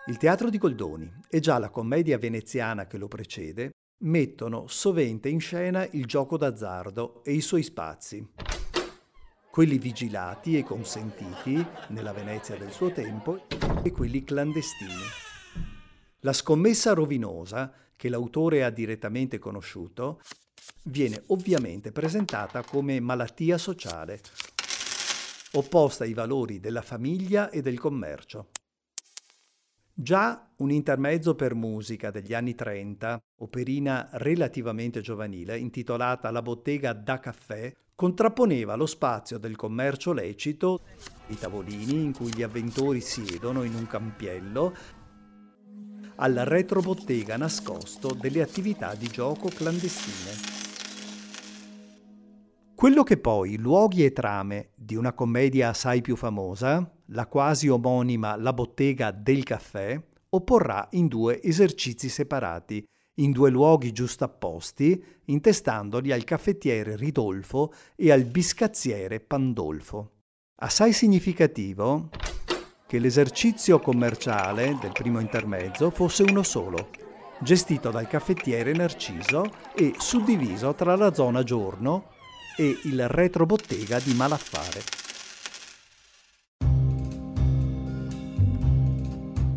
Il 0.08 0.16
teatro 0.16 0.50
di 0.50 0.58
Goldoni 0.58 1.08
e 1.28 1.38
già 1.38 1.58
la 1.58 1.70
commedia 1.70 2.18
veneziana 2.18 2.88
che 2.88 2.98
lo 2.98 3.06
precede 3.06 3.70
mettono 4.02 4.66
sovente 4.66 5.28
in 5.28 5.38
scena 5.38 5.86
il 5.92 6.06
gioco 6.06 6.36
d'azzardo 6.36 7.22
e 7.22 7.32
i 7.32 7.40
suoi 7.40 7.62
spazi 7.62 8.28
quelli 9.52 9.76
vigilati 9.76 10.56
e 10.56 10.62
consentiti 10.62 11.62
nella 11.88 12.14
Venezia 12.14 12.56
del 12.56 12.70
suo 12.70 12.90
tempo 12.90 13.44
e 13.82 13.90
quelli 13.90 14.24
clandestini. 14.24 14.94
La 16.20 16.32
scommessa 16.32 16.94
rovinosa, 16.94 17.70
che 17.94 18.08
l'autore 18.08 18.64
ha 18.64 18.70
direttamente 18.70 19.38
conosciuto, 19.38 20.22
viene 20.84 21.24
ovviamente 21.26 21.92
presentata 21.92 22.62
come 22.62 22.98
malattia 22.98 23.58
sociale, 23.58 24.22
opposta 25.52 26.04
ai 26.04 26.14
valori 26.14 26.58
della 26.58 26.80
famiglia 26.80 27.50
e 27.50 27.60
del 27.60 27.78
commercio. 27.78 28.48
Già 29.92 30.50
un 30.56 30.70
intermezzo 30.70 31.34
per 31.34 31.54
musica 31.54 32.10
degli 32.10 32.32
anni 32.32 32.54
30, 32.54 33.22
operina 33.40 34.08
relativamente 34.12 35.02
giovanile, 35.02 35.58
intitolata 35.58 36.30
La 36.30 36.40
bottega 36.40 36.94
da 36.94 37.20
caffè, 37.20 37.70
contrapponeva 38.02 38.74
lo 38.74 38.86
spazio 38.86 39.38
del 39.38 39.54
commercio 39.54 40.12
lecito, 40.12 40.80
i 41.28 41.38
tavolini 41.38 42.02
in 42.02 42.12
cui 42.12 42.34
gli 42.34 42.42
avventori 42.42 43.00
siedono 43.00 43.62
in 43.62 43.76
un 43.76 43.86
campiello, 43.86 44.74
al 46.16 46.34
retrobottega 46.34 47.36
nascosto 47.36 48.12
delle 48.12 48.42
attività 48.42 48.96
di 48.96 49.06
gioco 49.06 49.46
clandestine. 49.46 50.32
Quello 52.74 53.04
che 53.04 53.18
poi 53.18 53.56
luoghi 53.56 54.04
e 54.04 54.12
trame 54.12 54.70
di 54.74 54.96
una 54.96 55.12
commedia 55.12 55.68
assai 55.68 56.00
più 56.00 56.16
famosa, 56.16 56.84
la 57.10 57.28
quasi 57.28 57.68
omonima 57.68 58.34
La 58.34 58.52
bottega 58.52 59.12
del 59.12 59.44
caffè, 59.44 59.96
opporrà 60.30 60.88
in 60.90 61.06
due 61.06 61.40
esercizi 61.40 62.08
separati, 62.08 62.84
in 63.16 63.30
due 63.32 63.50
luoghi 63.50 63.92
giustapposti, 63.92 65.02
intestandoli 65.26 66.12
al 66.12 66.24
caffettiere 66.24 66.96
Ridolfo 66.96 67.72
e 67.94 68.10
al 68.10 68.24
biscazziere 68.24 69.20
Pandolfo. 69.20 70.10
Assai 70.56 70.92
significativo 70.92 72.08
che 72.86 72.98
l'esercizio 72.98 73.80
commerciale 73.80 74.78
del 74.80 74.92
primo 74.92 75.18
intermezzo 75.18 75.90
fosse 75.90 76.22
uno 76.22 76.42
solo, 76.42 76.90
gestito 77.40 77.90
dal 77.90 78.06
caffettiere 78.06 78.72
Narciso 78.72 79.44
e 79.74 79.94
suddiviso 79.98 80.74
tra 80.74 80.94
la 80.96 81.12
zona 81.12 81.42
giorno 81.42 82.10
e 82.56 82.78
il 82.84 83.08
retrobottega 83.08 83.98
di 83.98 84.14
Malaffare. 84.14 84.80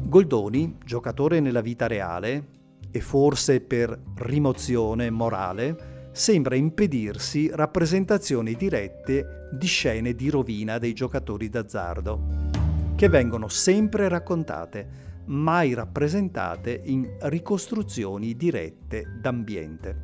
Goldoni, 0.07 0.77
giocatore 0.83 1.41
nella 1.41 1.59
vita 1.59 1.87
reale, 1.87 2.64
e 2.95 3.01
forse 3.01 3.60
per 3.60 3.99
rimozione 4.19 5.10
morale, 5.10 6.10
sembra 6.13 6.55
impedirsi 6.55 7.49
rappresentazioni 7.51 8.53
dirette 8.53 9.49
di 9.51 9.67
scene 9.67 10.13
di 10.13 10.29
rovina 10.29 10.77
dei 10.77 10.93
giocatori 10.93 11.49
d'azzardo, 11.49 12.21
che 12.95 13.10
vengono 13.10 13.49
sempre 13.49 14.08
raccontate, 14.08 14.88
mai 15.25 15.73
rappresentate 15.73 16.84
in 16.86 17.17
ricostruzioni 17.23 18.34
dirette 18.38 19.03
d'ambiente. 19.19 20.03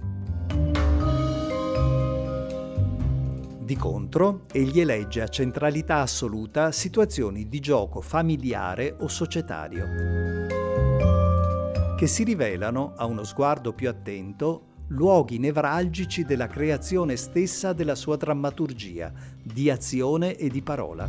Di 3.61 3.75
contro, 3.77 4.41
egli 4.51 4.81
elegge 4.81 5.21
a 5.21 5.29
centralità 5.29 5.99
assoluta 6.01 6.73
situazioni 6.73 7.47
di 7.47 7.61
gioco 7.61 8.01
familiare 8.01 8.93
o 8.99 9.07
societario 9.07 10.60
che 12.01 12.07
si 12.07 12.23
rivelano, 12.23 12.93
a 12.97 13.05
uno 13.05 13.23
sguardo 13.23 13.73
più 13.73 13.87
attento, 13.87 14.69
luoghi 14.87 15.37
nevralgici 15.37 16.25
della 16.25 16.47
creazione 16.47 17.15
stessa 17.15 17.73
della 17.73 17.93
sua 17.93 18.15
drammaturgia, 18.15 19.13
di 19.39 19.69
azione 19.69 20.35
e 20.35 20.49
di 20.49 20.63
parola. 20.63 21.07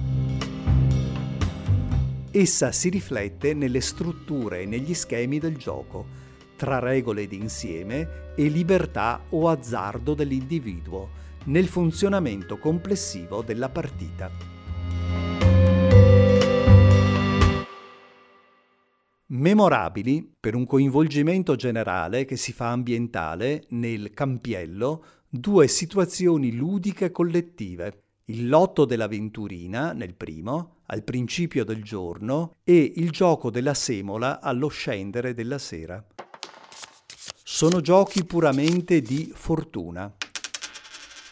Essa 2.30 2.72
si 2.72 2.90
riflette 2.90 3.54
nelle 3.54 3.80
strutture 3.80 4.60
e 4.60 4.66
negli 4.66 4.92
schemi 4.92 5.38
del 5.38 5.56
gioco, 5.56 6.04
tra 6.56 6.78
regole 6.78 7.26
d'insieme 7.26 8.34
e 8.36 8.48
libertà 8.48 9.22
o 9.30 9.48
azzardo 9.48 10.12
dell'individuo, 10.12 11.08
nel 11.44 11.68
funzionamento 11.68 12.58
complessivo 12.58 13.40
della 13.40 13.70
partita. 13.70 14.51
Memorabili 19.32 20.30
per 20.38 20.54
un 20.54 20.66
coinvolgimento 20.66 21.56
generale 21.56 22.24
che 22.24 22.36
si 22.36 22.52
fa 22.52 22.70
ambientale 22.70 23.64
nel 23.70 24.12
campiello 24.12 25.04
due 25.28 25.68
situazioni 25.68 26.54
ludiche 26.54 27.10
collettive. 27.10 28.02
Il 28.26 28.48
lotto 28.48 28.84
dell'avventurina 28.84 29.92
nel 29.92 30.14
primo, 30.14 30.82
al 30.86 31.02
principio 31.02 31.64
del 31.64 31.82
giorno, 31.82 32.56
e 32.62 32.92
il 32.96 33.10
gioco 33.10 33.50
della 33.50 33.74
semola 33.74 34.40
allo 34.40 34.68
scendere 34.68 35.32
della 35.34 35.58
sera. 35.58 36.04
Sono 37.42 37.80
giochi 37.80 38.24
puramente 38.24 39.00
di 39.00 39.30
fortuna. 39.34 40.12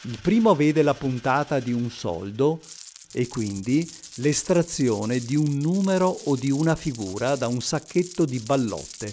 Il 0.03 0.19
primo 0.23 0.55
vede 0.55 0.83
la 0.83 0.95
puntata 0.95 1.61
di 1.61 1.73
un 1.73 1.91
soldo 1.91 2.61
e 3.13 3.29
quindi 3.29 3.87
l'estrazione 4.21 5.19
di 5.19 5.35
un 5.35 5.57
numero 5.57 6.09
o 6.25 6.37
di 6.37 6.51
una 6.51 6.77
figura 6.77 7.37
da 7.37 7.49
un 7.49 7.63
sacchetto 7.63 8.27
di 8.27 8.39
ballotte. 8.39 9.07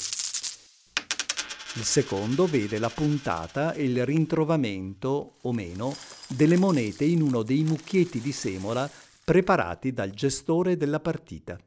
Il 1.75 1.83
secondo 1.83 2.45
vede 2.45 2.77
la 2.77 2.89
puntata 2.89 3.73
e 3.73 3.85
il 3.85 4.05
rintrovamento 4.05 5.35
o 5.41 5.53
meno 5.53 5.95
delle 6.27 6.57
monete 6.57 7.05
in 7.05 7.21
uno 7.21 7.43
dei 7.43 7.63
mucchietti 7.63 8.19
di 8.19 8.33
semola 8.33 8.89
preparati 9.23 9.93
dal 9.93 10.11
gestore 10.11 10.75
della 10.75 10.99
partita. 10.99 11.57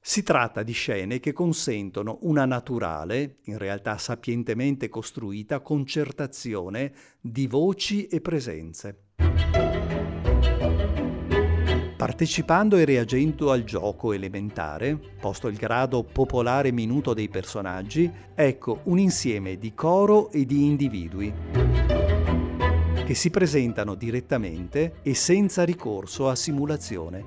Si 0.00 0.22
tratta 0.24 0.64
di 0.64 0.72
scene 0.72 1.20
che 1.20 1.32
consentono 1.32 2.18
una 2.22 2.44
naturale, 2.44 3.38
in 3.44 3.58
realtà 3.58 3.98
sapientemente 3.98 4.88
costruita, 4.88 5.60
concertazione 5.60 6.92
di 7.20 7.46
voci 7.46 8.06
e 8.06 8.20
presenze. 8.20 9.00
Partecipando 12.06 12.76
e 12.76 12.84
reagendo 12.84 13.50
al 13.50 13.64
gioco 13.64 14.12
elementare, 14.12 14.96
posto 15.20 15.48
il 15.48 15.56
grado 15.56 16.04
popolare 16.04 16.70
minuto 16.70 17.14
dei 17.14 17.28
personaggi, 17.28 18.08
ecco 18.32 18.82
un 18.84 19.00
insieme 19.00 19.58
di 19.58 19.74
coro 19.74 20.30
e 20.30 20.46
di 20.46 20.66
individui 20.66 21.34
che 23.04 23.12
si 23.12 23.28
presentano 23.30 23.96
direttamente 23.96 25.00
e 25.02 25.14
senza 25.14 25.64
ricorso 25.64 26.28
a 26.28 26.36
simulazione, 26.36 27.24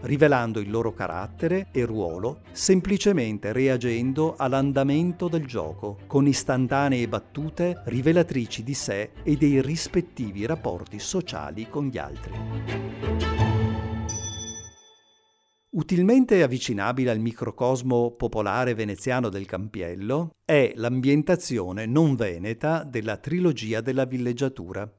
rivelando 0.00 0.58
il 0.58 0.70
loro 0.70 0.92
carattere 0.92 1.68
e 1.70 1.84
ruolo 1.84 2.40
semplicemente 2.50 3.52
reagendo 3.52 4.34
all'andamento 4.36 5.28
del 5.28 5.46
gioco, 5.46 5.98
con 6.08 6.26
istantanee 6.26 7.06
battute 7.06 7.82
rivelatrici 7.84 8.64
di 8.64 8.74
sé 8.74 9.10
e 9.22 9.36
dei 9.36 9.62
rispettivi 9.62 10.46
rapporti 10.46 10.98
sociali 10.98 11.68
con 11.68 11.86
gli 11.86 11.98
altri. 11.98 13.07
Utilmente 15.78 16.42
avvicinabile 16.42 17.12
al 17.12 17.20
microcosmo 17.20 18.10
popolare 18.10 18.74
veneziano 18.74 19.28
del 19.28 19.46
Campiello 19.46 20.34
è 20.44 20.72
l'ambientazione 20.74 21.86
non 21.86 22.16
veneta 22.16 22.82
della 22.82 23.16
trilogia 23.16 23.80
della 23.80 24.04
villeggiatura. 24.04 24.92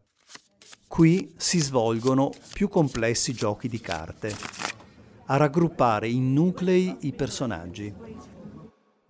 Qui 0.88 1.34
si 1.36 1.60
svolgono 1.60 2.32
più 2.54 2.70
complessi 2.70 3.34
giochi 3.34 3.68
di 3.68 3.82
carte, 3.82 4.34
a 5.26 5.36
raggruppare 5.36 6.08
in 6.08 6.32
nuclei 6.32 6.96
i 7.02 7.12
personaggi. 7.12 7.94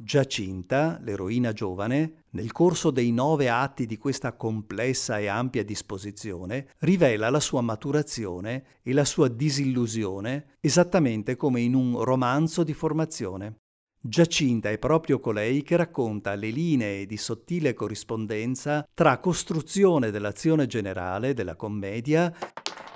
Giacinta, 0.02 0.98
l'eroina 1.04 1.52
giovane, 1.52 2.24
nel 2.30 2.54
corso 2.54 2.90
dei 2.90 3.12
nove 3.12 3.50
atti 3.50 3.86
di 3.86 3.98
questa 3.98 4.32
complessa 4.32 5.20
e 5.20 5.28
ampia 5.28 5.62
disposizione, 5.66 6.70
rivela 6.80 7.30
la 7.30 7.42
sua 7.42 7.60
maturazione 7.60 8.64
e 8.82 8.94
la 8.94 9.04
sua 9.04 9.28
disillusione 9.28 10.56
esattamente 10.62 11.36
come 11.36 11.60
in 11.60 11.74
un 11.76 12.02
romanzo 12.02 12.64
di 12.64 12.74
formazione. 12.74 13.58
Giacinta 14.02 14.70
è 14.70 14.78
proprio 14.78 15.20
colei 15.20 15.64
che 15.64 15.76
racconta 15.76 16.34
le 16.36 16.50
linee 16.50 17.06
di 17.06 17.18
sottile 17.18 17.74
corrispondenza 17.74 18.88
tra 18.94 19.20
costruzione 19.20 20.12
dell'azione 20.12 20.66
generale 20.66 21.34
della 21.34 21.58
commedia 21.58 22.34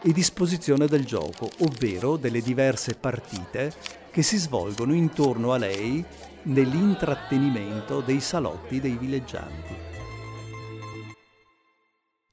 e 0.04 0.12
disposizione 0.12 0.88
del 0.88 1.06
gioco, 1.06 1.50
ovvero 1.60 2.18
delle 2.18 2.42
diverse 2.42 2.96
partite 2.96 3.74
che 4.12 4.22
si 4.22 4.38
svolgono 4.38 4.94
intorno 4.94 5.54
a 5.54 5.58
lei 5.58 6.04
nell'intrattenimento 6.44 8.02
dei 8.02 8.20
salotti 8.20 8.80
dei 8.80 8.98
villeggianti. 8.98 9.92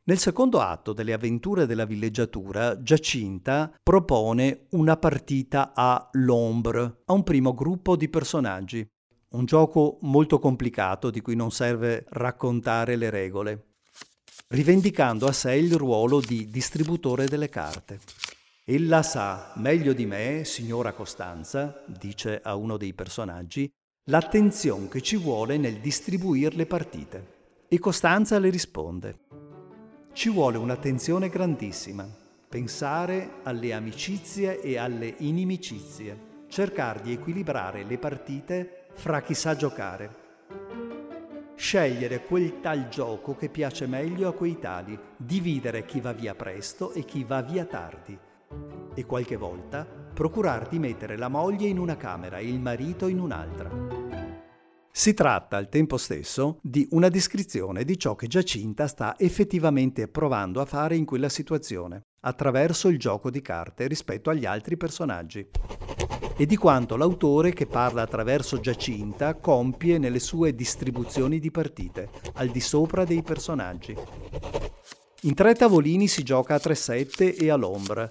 Nel 0.03 0.19
secondo 0.19 0.59
atto 0.59 0.93
delle 0.93 1.13
avventure 1.13 1.67
della 1.67 1.85
villeggiatura, 1.85 2.83
Giacinta 2.83 3.73
propone 3.81 4.67
una 4.71 4.97
partita 4.97 5.73
a 5.73 6.09
l'ombre, 6.15 7.03
a 7.05 7.13
un 7.13 7.23
primo 7.23 7.55
gruppo 7.55 7.95
di 7.95 8.09
personaggi. 8.09 8.85
Un 9.31 9.45
gioco 9.45 9.99
molto 10.01 10.41
complicato 10.41 11.11
di 11.11 11.21
cui 11.21 11.37
non 11.37 11.53
serve 11.53 12.05
raccontare 12.09 12.97
le 12.97 13.11
regole, 13.11 13.70
rivendicando 14.53 15.27
a 15.27 15.33
sé 15.33 15.55
il 15.55 15.77
ruolo 15.77 16.21
di 16.21 16.51
distributore 16.51 17.29
delle 17.29 17.49
carte. 17.49 18.01
Ella 18.65 19.03
sa 19.03 19.53
meglio 19.57 19.93
di 19.93 20.07
me, 20.07 20.45
signora 20.45 20.93
Costanza, 20.93 21.85
dice 21.87 22.41
a 22.43 22.57
uno 22.57 22.77
dei 22.77 22.93
personaggi, 22.93 23.71
l'attenzione 24.11 24.89
che 24.89 25.03
ci 25.03 25.17
vuole 25.17 25.57
nel 25.57 25.79
distribuire 25.79 26.57
le 26.57 26.67
partite. 26.67 27.39
E 27.69 27.79
Costanza 27.79 28.41
le 28.41 28.51
risponde, 28.51 29.19
ci 30.13 30.31
vuole 30.31 30.59
un'attenzione 30.59 31.29
grandissima, 31.29 32.09
pensare 32.49 33.35
alle 33.45 33.73
amicizie 33.73 34.61
e 34.61 34.79
alle 34.79 35.15
inimicizie, 35.19 36.47
cercare 36.49 37.03
di 37.03 37.13
equilibrare 37.13 37.85
le 37.85 37.99
partite 37.99 38.87
fra 38.95 39.23
chi 39.23 39.35
sa 39.35 39.55
giocare, 39.55 40.20
scegliere 41.61 42.25
quel 42.25 42.61
tal 42.61 42.89
gioco 42.89 43.37
che 43.37 43.51
piace 43.51 43.87
meglio 43.87 44.29
a 44.29 44.33
quei 44.33 44.59
tali, 44.59 44.99
dividere 45.15 45.85
chi 45.85 46.01
va 46.01 46.15
via 46.15 46.35
presto 46.35 46.93
e 46.93 47.05
chi 47.05 47.23
va 47.23 47.43
via 47.43 47.67
tardi, 47.67 48.19
e 48.95 49.05
qualche 49.05 49.37
volta 49.37 49.85
procurar 49.85 50.69
di 50.69 50.79
mettere 50.79 51.19
la 51.19 51.29
moglie 51.29 51.69
in 51.69 51.79
una 51.79 51.99
camera 51.99 52.39
e 52.39 52.49
il 52.49 52.59
marito 52.59 53.09
in 53.09 53.21
un'altra. 53.21 53.71
Si 54.91 55.13
tratta 55.13 55.59
al 55.59 55.69
tempo 55.69 55.99
stesso 55.99 56.61
di 56.63 56.89
una 56.93 57.11
descrizione 57.11 57.85
di 57.85 57.99
ciò 57.99 58.15
che 58.15 58.27
Giacinta 58.27 58.87
sta 58.87 59.19
effettivamente 59.19 60.09
provando 60.09 60.63
a 60.63 60.65
fare 60.65 60.97
in 60.97 61.05
quella 61.05 61.29
situazione, 61.29 62.07
attraverso 62.21 62.89
il 62.89 62.99
gioco 62.99 63.31
di 63.31 63.41
carte 63.41 63.87
rispetto 63.87 64.31
agli 64.31 64.45
altri 64.45 64.77
personaggi, 64.77 65.49
e 66.37 66.47
di 66.47 66.57
quanto 66.57 66.97
l'autore 66.97 67.53
che 67.53 67.67
parla 67.67 68.03
attraverso 68.03 68.61
Giacinta 68.61 69.35
compie 69.35 69.99
nelle 69.99 70.21
sue 70.21 70.55
distribuzioni 70.55 71.39
di 71.39 71.51
partite, 71.51 72.09
al 72.35 72.49
di 72.49 72.61
sopra 72.61 73.05
dei 73.05 73.23
personaggi. 73.23 73.95
In 75.23 75.35
tre 75.35 75.55
tavolini 75.55 76.09
si 76.09 76.23
gioca 76.23 76.55
a 76.55 76.61
3-7 76.63 77.37
e 77.39 77.51
all'ombra, 77.51 78.11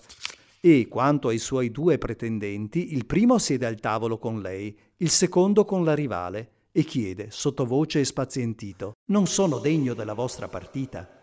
e 0.61 0.87
quanto 0.87 1.29
ai 1.29 1.39
suoi 1.39 1.71
due 1.71 1.97
pretendenti, 1.97 2.93
il 2.93 3.05
primo 3.05 3.37
siede 3.37 3.65
al 3.65 3.79
tavolo 3.79 4.17
con 4.17 4.41
lei, 4.41 4.77
il 4.97 5.09
secondo 5.09 5.65
con 5.65 5.83
la 5.83 5.95
rivale, 5.95 6.51
e 6.71 6.83
chiede, 6.83 7.31
sottovoce 7.31 8.01
e 8.01 8.05
spazientito, 8.05 8.93
non 9.05 9.25
sono 9.25 9.57
degno 9.57 9.93
della 9.95 10.13
vostra 10.13 10.47
partita? 10.47 11.18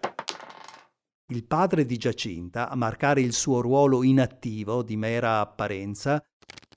Il 1.29 1.45
padre 1.45 1.85
di 1.85 1.97
Giacinta, 1.97 2.69
a 2.69 2.77
marcare 2.77 3.21
il 3.21 3.33
suo 3.33 3.61
ruolo 3.61 4.05
inattivo 4.05 4.85
di 4.85 4.97
mera 4.97 5.41
apparenza, 5.41 6.23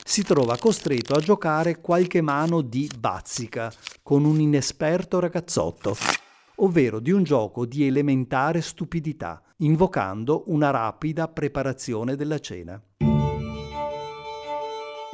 si 0.04 0.24
trova 0.24 0.58
costretto 0.58 1.14
a 1.14 1.20
giocare 1.20 1.80
qualche 1.80 2.20
mano 2.22 2.62
di 2.62 2.90
bazzica 2.98 3.72
con 4.02 4.26
un 4.26 4.40
inesperto 4.40 5.20
ragazzotto, 5.20 5.96
ovvero 6.56 7.00
di 7.00 7.12
un 7.12 7.22
gioco 7.22 7.68
di 7.68 7.86
elementare 7.86 8.62
stupidità, 8.62 9.40
invocando 9.58 10.46
una 10.48 10.72
rapida 10.72 11.28
preparazione 11.28 12.16
della 12.16 12.40
cena. 12.40 12.82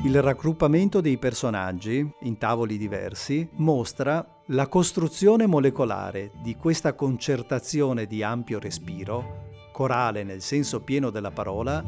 Il 0.05 0.21
raggruppamento 0.21 1.01
dei 1.01 1.17
personaggi 1.17 2.09
in 2.21 2.37
tavoli 2.37 2.77
diversi 2.77 3.49
mostra 3.55 4.34
la 4.49 4.67
costruzione 4.67 5.47
molecolare 5.47 6.29
di 6.43 6.55
questa 6.55 6.93
concertazione 6.93 8.05
di 8.05 8.21
ampio 8.21 8.59
respiro, 8.59 9.53
corale 9.71 10.23
nel 10.23 10.41
senso 10.41 10.81
pieno 10.81 11.09
della 11.09 11.31
parola, 11.31 11.83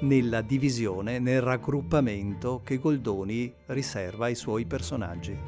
nella 0.00 0.40
divisione, 0.40 1.18
nel 1.18 1.42
raggruppamento 1.42 2.62
che 2.64 2.78
Goldoni 2.78 3.52
riserva 3.66 4.24
ai 4.24 4.34
suoi 4.34 4.64
personaggi. 4.64 5.38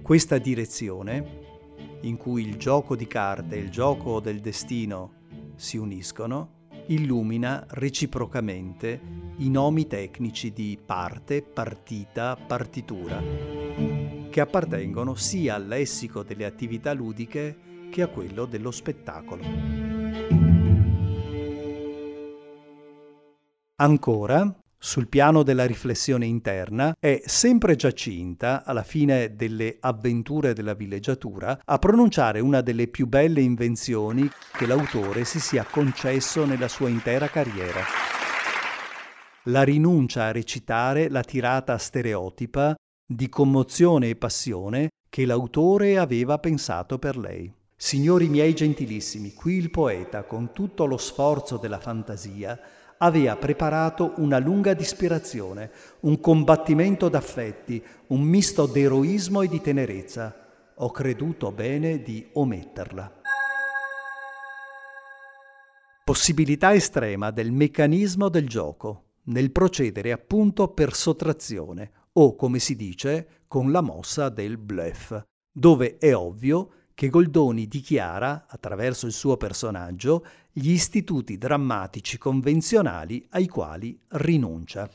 Questa 0.00 0.38
direzione, 0.38 1.42
in 2.00 2.16
cui 2.16 2.46
il 2.46 2.56
gioco 2.56 2.96
di 2.96 3.06
carte 3.06 3.56
e 3.56 3.58
il 3.58 3.70
gioco 3.70 4.20
del 4.20 4.40
destino 4.40 5.12
si 5.56 5.76
uniscono, 5.76 6.63
illumina 6.86 7.64
reciprocamente 7.70 9.00
i 9.38 9.50
nomi 9.50 9.86
tecnici 9.86 10.52
di 10.52 10.78
parte, 10.84 11.42
partita, 11.42 12.36
partitura, 12.36 13.20
che 14.30 14.40
appartengono 14.40 15.14
sia 15.14 15.54
al 15.54 15.66
lessico 15.66 16.22
delle 16.22 16.44
attività 16.44 16.92
ludiche 16.92 17.88
che 17.90 18.02
a 18.02 18.08
quello 18.08 18.44
dello 18.44 18.70
spettacolo. 18.70 19.42
Ancora, 23.76 24.56
sul 24.84 25.08
piano 25.08 25.42
della 25.42 25.64
riflessione 25.64 26.26
interna, 26.26 26.94
è 27.00 27.22
sempre 27.24 27.74
Giacinta, 27.74 28.64
alla 28.66 28.82
fine 28.82 29.34
delle 29.34 29.78
avventure 29.80 30.52
della 30.52 30.74
villeggiatura, 30.74 31.58
a 31.64 31.78
pronunciare 31.78 32.40
una 32.40 32.60
delle 32.60 32.88
più 32.88 33.06
belle 33.06 33.40
invenzioni 33.40 34.28
che 34.52 34.66
l'autore 34.66 35.24
si 35.24 35.40
sia 35.40 35.64
concesso 35.64 36.44
nella 36.44 36.68
sua 36.68 36.90
intera 36.90 37.28
carriera. 37.28 37.80
La 39.44 39.62
rinuncia 39.62 40.24
a 40.24 40.32
recitare 40.32 41.08
la 41.08 41.22
tirata 41.22 41.78
stereotipa 41.78 42.74
di 43.06 43.30
commozione 43.30 44.10
e 44.10 44.16
passione 44.16 44.90
che 45.08 45.24
l'autore 45.24 45.96
aveva 45.96 46.38
pensato 46.38 46.98
per 46.98 47.16
lei. 47.16 47.50
Signori 47.74 48.28
miei 48.28 48.54
gentilissimi, 48.54 49.32
qui 49.32 49.54
il 49.54 49.70
poeta, 49.70 50.24
con 50.24 50.52
tutto 50.52 50.84
lo 50.84 50.98
sforzo 50.98 51.56
della 51.56 51.80
fantasia, 51.80 52.60
aveva 52.98 53.36
preparato 53.36 54.14
una 54.16 54.38
lunga 54.38 54.74
disperazione, 54.74 55.70
un 56.00 56.20
combattimento 56.20 57.08
d'affetti, 57.08 57.82
un 58.08 58.22
misto 58.22 58.66
d'eroismo 58.66 59.42
e 59.42 59.48
di 59.48 59.60
tenerezza. 59.60 60.72
Ho 60.76 60.90
creduto 60.90 61.52
bene 61.52 62.02
di 62.02 62.28
ometterla. 62.32 63.20
Possibilità 66.04 66.74
estrema 66.74 67.30
del 67.30 67.50
meccanismo 67.50 68.28
del 68.28 68.46
gioco, 68.46 69.12
nel 69.24 69.52
procedere 69.52 70.12
appunto 70.12 70.68
per 70.68 70.94
sottrazione, 70.94 71.90
o 72.12 72.36
come 72.36 72.58
si 72.58 72.76
dice, 72.76 73.44
con 73.48 73.72
la 73.72 73.80
mossa 73.80 74.28
del 74.28 74.58
bluff, 74.58 75.18
dove 75.50 75.96
è 75.96 76.14
ovvio 76.14 76.83
che 76.94 77.08
Goldoni 77.08 77.66
dichiara, 77.66 78.46
attraverso 78.48 79.06
il 79.06 79.12
suo 79.12 79.36
personaggio, 79.36 80.24
gli 80.52 80.70
istituti 80.70 81.36
drammatici 81.36 82.18
convenzionali 82.18 83.26
ai 83.30 83.48
quali 83.48 83.98
rinuncia. 84.08 84.88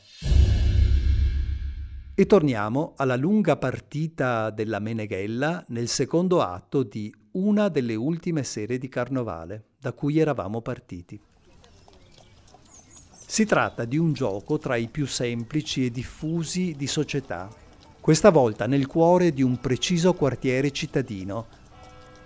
E 2.14 2.26
torniamo 2.26 2.94
alla 2.96 3.16
lunga 3.16 3.56
partita 3.56 4.50
della 4.50 4.78
Meneghella 4.78 5.64
nel 5.68 5.88
secondo 5.88 6.40
atto 6.40 6.82
di 6.82 7.14
una 7.32 7.68
delle 7.68 7.94
ultime 7.94 8.44
serie 8.44 8.78
di 8.78 8.88
Carnovale, 8.88 9.64
da 9.78 9.92
cui 9.92 10.18
eravamo 10.18 10.62
partiti. 10.62 11.20
Si 13.26 13.44
tratta 13.44 13.84
di 13.84 13.96
un 13.96 14.12
gioco 14.12 14.58
tra 14.58 14.76
i 14.76 14.88
più 14.88 15.06
semplici 15.06 15.84
e 15.84 15.90
diffusi 15.90 16.74
di 16.76 16.86
società, 16.86 17.48
questa 18.00 18.30
volta 18.30 18.66
nel 18.66 18.86
cuore 18.86 19.32
di 19.32 19.42
un 19.42 19.60
preciso 19.60 20.14
quartiere 20.14 20.70
cittadino, 20.72 21.46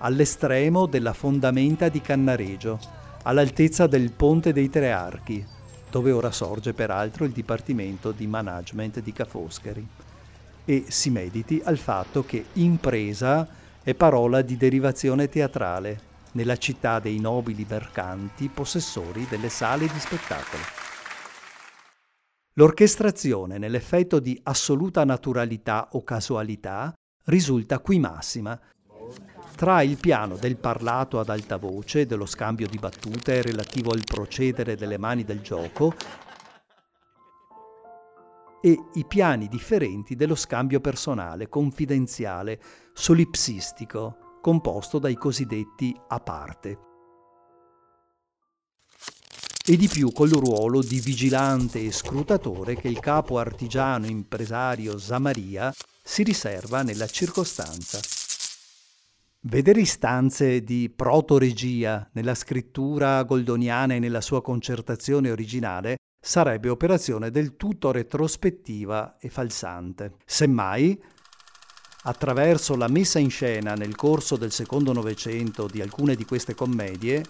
all'estremo 0.04 0.84
della 0.84 1.14
fondamenta 1.14 1.88
di 1.88 2.02
Cannaregio, 2.02 2.78
all'altezza 3.22 3.86
del 3.86 4.12
Ponte 4.12 4.52
dei 4.52 4.68
Tre 4.68 4.92
Archi, 4.92 5.44
dove 5.90 6.12
ora 6.12 6.30
sorge 6.30 6.74
peraltro 6.74 7.24
il 7.24 7.32
Dipartimento 7.32 8.12
di 8.12 8.26
Management 8.26 9.00
di 9.00 9.12
Ca' 9.14 9.24
Foscari, 9.24 9.86
e 10.66 10.84
si 10.88 11.08
mediti 11.08 11.60
al 11.64 11.78
fatto 11.78 12.22
che 12.24 12.44
impresa 12.54 13.48
è 13.82 13.94
parola 13.94 14.42
di 14.42 14.58
derivazione 14.58 15.28
teatrale 15.28 16.12
nella 16.32 16.58
città 16.58 16.98
dei 16.98 17.18
nobili 17.18 17.64
mercanti 17.66 18.48
possessori 18.48 19.26
delle 19.28 19.48
sale 19.48 19.86
di 19.86 19.98
spettacolo. 19.98 20.62
L'orchestrazione 22.56 23.56
nell'effetto 23.56 24.20
di 24.20 24.38
assoluta 24.42 25.02
naturalità 25.04 25.88
o 25.92 26.04
casualità 26.04 26.92
risulta 27.24 27.78
qui 27.78 27.98
massima 27.98 28.58
tra 29.64 29.80
il 29.80 29.96
piano 29.96 30.36
del 30.36 30.58
parlato 30.58 31.18
ad 31.18 31.30
alta 31.30 31.56
voce, 31.56 32.04
dello 32.04 32.26
scambio 32.26 32.68
di 32.68 32.76
battute 32.76 33.40
relativo 33.40 33.92
al 33.92 34.02
procedere 34.04 34.76
delle 34.76 34.98
mani 34.98 35.24
del 35.24 35.40
gioco 35.40 35.94
e 38.60 38.78
i 38.92 39.06
piani 39.06 39.48
differenti 39.48 40.16
dello 40.16 40.34
scambio 40.34 40.80
personale, 40.80 41.48
confidenziale, 41.48 42.60
solipsistico, 42.92 44.38
composto 44.42 44.98
dai 44.98 45.14
cosiddetti 45.14 45.98
a 46.08 46.20
parte. 46.20 46.78
E 49.64 49.76
di 49.78 49.88
più 49.88 50.12
col 50.12 50.28
ruolo 50.28 50.82
di 50.82 51.00
vigilante 51.00 51.82
e 51.82 51.90
scrutatore 51.90 52.76
che 52.76 52.88
il 52.88 53.00
capo 53.00 53.38
artigiano 53.38 54.04
impresario 54.04 54.98
Zamaria 54.98 55.72
si 56.02 56.22
riserva 56.22 56.82
nella 56.82 57.06
circostanza. 57.06 58.13
Vedere 59.46 59.82
istanze 59.82 60.64
di 60.64 60.88
protoregia 60.88 62.08
nella 62.12 62.34
scrittura 62.34 63.22
goldoniana 63.24 63.92
e 63.92 63.98
nella 63.98 64.22
sua 64.22 64.40
concertazione 64.40 65.30
originale 65.30 65.96
sarebbe 66.18 66.70
operazione 66.70 67.30
del 67.30 67.54
tutto 67.54 67.92
retrospettiva 67.92 69.18
e 69.18 69.28
falsante. 69.28 70.14
Semmai, 70.24 70.98
attraverso 72.04 72.74
la 72.74 72.88
messa 72.88 73.18
in 73.18 73.28
scena 73.28 73.74
nel 73.74 73.94
corso 73.94 74.36
del 74.36 74.50
secondo 74.50 74.94
Novecento 74.94 75.66
di 75.66 75.82
alcune 75.82 76.14
di 76.14 76.24
queste 76.24 76.54
commedie, 76.54 77.22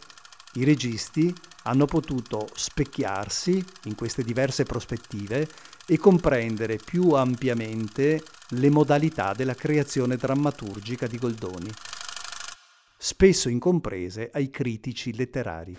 i 0.52 0.62
registi 0.62 1.34
hanno 1.64 1.86
potuto 1.86 2.46
specchiarsi 2.54 3.64
in 3.86 3.96
queste 3.96 4.22
diverse 4.22 4.62
prospettive 4.62 5.48
e 5.84 5.98
comprendere 5.98 6.76
più 6.76 7.10
ampiamente 7.10 8.22
le 8.50 8.70
modalità 8.70 9.32
della 9.32 9.54
creazione 9.54 10.14
drammaturgica 10.16 11.08
di 11.08 11.18
Goldoni, 11.18 11.72
spesso 13.04 13.50
incomprese 13.50 14.30
ai 14.32 14.48
critici 14.48 15.14
letterari. 15.14 15.76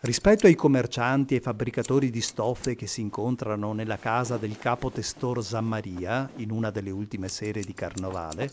Rispetto 0.00 0.46
ai 0.48 0.56
commercianti 0.56 1.36
e 1.36 1.40
fabbricatori 1.40 2.10
di 2.10 2.20
stoffe 2.20 2.74
che 2.74 2.88
si 2.88 3.02
incontrano 3.02 3.72
nella 3.72 3.98
casa 3.98 4.36
del 4.36 4.58
capo 4.58 4.90
testor 4.90 5.44
Zammaria 5.44 6.28
in 6.38 6.50
una 6.50 6.70
delle 6.70 6.90
ultime 6.90 7.28
serie 7.28 7.62
di 7.62 7.72
Carnovale, 7.72 8.50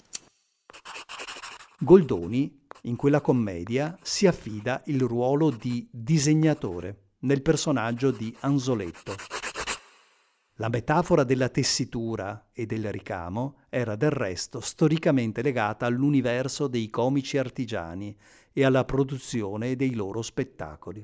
Goldoni 1.80 2.66
in 2.84 2.98
quella 2.98 3.20
commedia 3.20 3.98
si 4.04 4.28
affida 4.28 4.84
il 4.86 5.02
ruolo 5.02 5.50
di 5.50 5.88
disegnatore 5.90 7.14
nel 7.22 7.42
personaggio 7.42 8.12
di 8.12 8.32
Anzoletto. 8.42 9.43
La 10.58 10.70
metafora 10.70 11.24
della 11.24 11.50
tessitura 11.50 12.50
e 12.54 12.68
del 12.68 12.92
ricamo 12.92 13.56
era 13.70 13.96
del 13.96 14.12
resto 14.12 14.60
storicamente 14.60 15.42
legata 15.42 15.88
all'universo 15.88 16.68
dei 16.68 16.92
comici 16.92 17.40
artigiani 17.40 18.16
e 18.54 18.64
alla 18.64 18.86
produzione 18.86 19.76
dei 19.76 19.96
loro 19.96 20.22
spettacoli. 20.22 21.04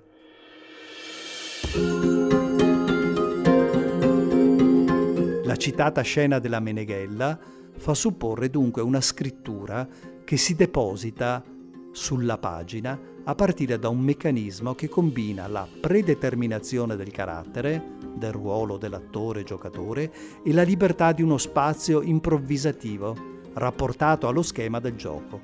La 5.44 5.56
citata 5.56 6.02
scena 6.02 6.38
della 6.38 6.60
Meneghella 6.60 7.40
fa 7.76 7.96
supporre 7.96 8.52
dunque 8.52 8.84
una 8.84 9.02
scrittura 9.02 9.88
che 10.24 10.38
si 10.38 10.54
deposita 10.54 11.44
sulla 11.92 12.38
pagina 12.38 13.00
a 13.24 13.34
partire 13.34 13.80
da 13.80 13.90
un 13.90 14.00
meccanismo 14.00 14.76
che 14.76 14.88
combina 14.90 15.48
la 15.48 15.68
predeterminazione 15.82 16.96
del 16.96 17.10
carattere, 17.10 17.98
del 18.16 18.32
ruolo 18.32 18.78
dell'attore-giocatore 18.78 20.12
e 20.44 20.54
la 20.54 20.64
libertà 20.64 21.12
di 21.12 21.22
uno 21.22 21.38
spazio 21.38 22.02
improvvisativo 22.02 23.38
rapportato 23.54 24.28
allo 24.28 24.42
schema 24.42 24.80
del 24.80 24.96
gioco. 24.96 25.40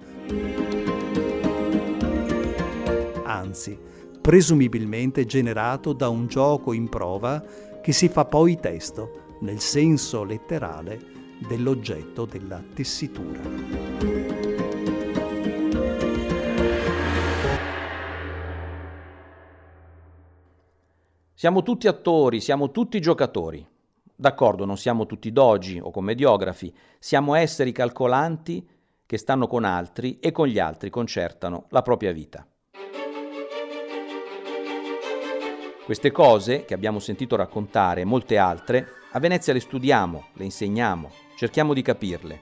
Anzi, 3.24 3.78
presumibilmente 4.22 5.26
generato 5.26 5.93
da 5.93 6.09
un 6.09 6.28
gioco 6.28 6.74
in 6.74 6.89
prova 6.89 7.43
che 7.82 7.91
si 7.91 8.07
fa 8.07 8.26
poi 8.26 8.59
testo, 8.59 9.38
nel 9.41 9.59
senso 9.59 10.24
letterale, 10.24 10.99
dell'oggetto 11.47 12.26
della 12.26 12.63
tessitura. 12.74 14.45
Siamo 21.38 21.64
tutti 21.64 21.90
attori, 21.90 22.40
siamo 22.40 22.72
tutti 22.72 23.02
giocatori. 23.02 23.68
D'accordo, 24.16 24.64
non 24.64 24.78
siamo 24.78 25.06
tutti 25.06 25.34
dogi 25.34 25.78
o 25.84 25.92
commediografi, 25.92 26.74
siamo 26.98 27.36
esseri 27.36 27.74
calcolanti 27.74 28.66
che 29.06 29.18
stanno 29.18 29.46
con 29.46 29.66
altri 29.66 30.18
e 30.22 30.32
con 30.32 30.48
gli 30.48 30.60
altri 30.60 30.90
concertano 30.90 31.66
la 31.72 31.82
propria 31.82 32.14
vita. 32.14 32.48
Queste 35.84 36.12
cose 36.14 36.64
che 36.64 36.74
abbiamo 36.74 37.00
sentito 37.00 37.36
raccontare 37.36 38.00
e 38.00 38.06
molte 38.06 38.38
altre, 38.38 38.88
a 39.12 39.20
Venezia 39.20 39.52
le 39.52 39.60
studiamo, 39.60 40.28
le 40.36 40.44
insegniamo, 40.46 41.12
cerchiamo 41.36 41.74
di 41.74 41.82
capirle. 41.82 42.40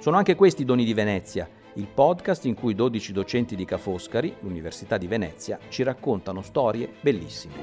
Sono 0.00 0.18
anche 0.18 0.34
questi 0.34 0.62
i 0.62 0.66
doni 0.66 0.84
di 0.84 0.92
Venezia, 0.92 1.48
il 1.76 1.88
podcast 1.92 2.46
in 2.46 2.54
cui 2.54 2.74
12 2.74 3.12
docenti 3.12 3.54
di 3.54 3.66
Ca' 3.66 3.76
Foscari, 3.76 4.34
l'Università 4.40 4.96
di 4.96 5.06
Venezia, 5.06 5.58
ci 5.68 5.82
raccontano 5.82 6.40
storie 6.40 6.90
bellissime. 7.00 7.54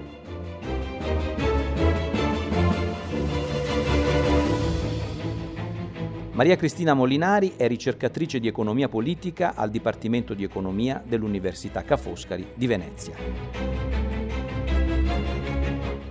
Maria 6.34 6.56
Cristina 6.56 6.94
Molinari 6.94 7.54
è 7.58 7.68
ricercatrice 7.68 8.40
di 8.40 8.48
economia 8.48 8.88
politica 8.88 9.56
al 9.56 9.72
Dipartimento 9.72 10.36
di 10.36 10.44
Economia 10.44 11.02
dell'Università 11.04 11.84
Ca' 11.84 11.98
Foscari 11.98 12.46
di 12.54 12.68
Venezia. 12.68 13.16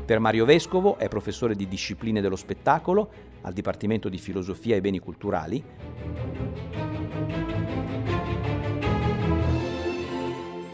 Per 0.05 0.19
Mario 0.19 0.45
Vescovo 0.45 0.97
è 0.99 1.07
professore 1.07 1.55
di 1.55 1.69
discipline 1.69 2.21
dello 2.21 2.37
spettacolo 2.37 3.11
al 3.43 3.53
Dipartimento 3.53 4.09
di 4.09 4.19
Filosofia 4.19 4.75
e 4.75 4.81
Beni 4.81 4.99
Culturali 4.99 5.65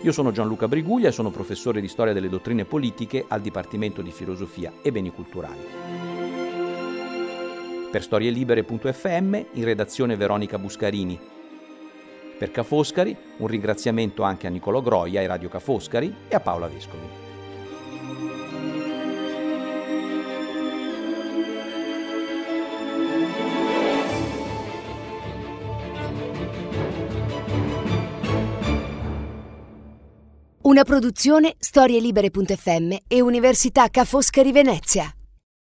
Io 0.09 0.15
sono 0.15 0.33
Gianluca 0.33 0.69
Briguglia 0.69 1.09
e 1.09 1.13
sono 1.13 1.31
professore 1.31 1.83
di 1.83 1.87
storia 1.87 2.15
delle 2.15 2.31
dottrine 2.31 2.65
politiche 2.65 3.27
al 3.29 3.43
Dipartimento 3.43 4.01
di 4.01 4.11
Filosofia 4.11 4.73
e 4.81 4.91
Beni 4.91 5.13
Culturali. 5.13 5.61
Per 7.93 8.03
storielibere.fm 8.03 9.35
in 9.53 9.65
redazione 9.65 10.17
Veronica 10.17 10.59
Buscarini. 10.59 11.21
Per 12.39 12.51
Ca' 12.51 12.63
Foscari 12.63 13.15
un 13.37 13.49
ringraziamento 13.49 14.23
anche 14.23 14.47
a 14.47 14.51
Niccolò 14.51 14.81
Groia 14.81 15.21
e 15.21 15.27
Radio 15.27 15.51
Ca' 15.51 15.61
Foscari 15.61 16.15
e 16.27 16.35
a 16.35 16.41
Paola 16.41 16.69
Vescovi. 16.69 17.28
Una 30.69 30.85
produzione 30.85 31.55
storielibere.fm 31.59 32.95
e 33.09 33.23
Università 33.23 33.89
Ca' 33.89 34.05
Foscari 34.05 34.53
Venezia. 34.53 35.18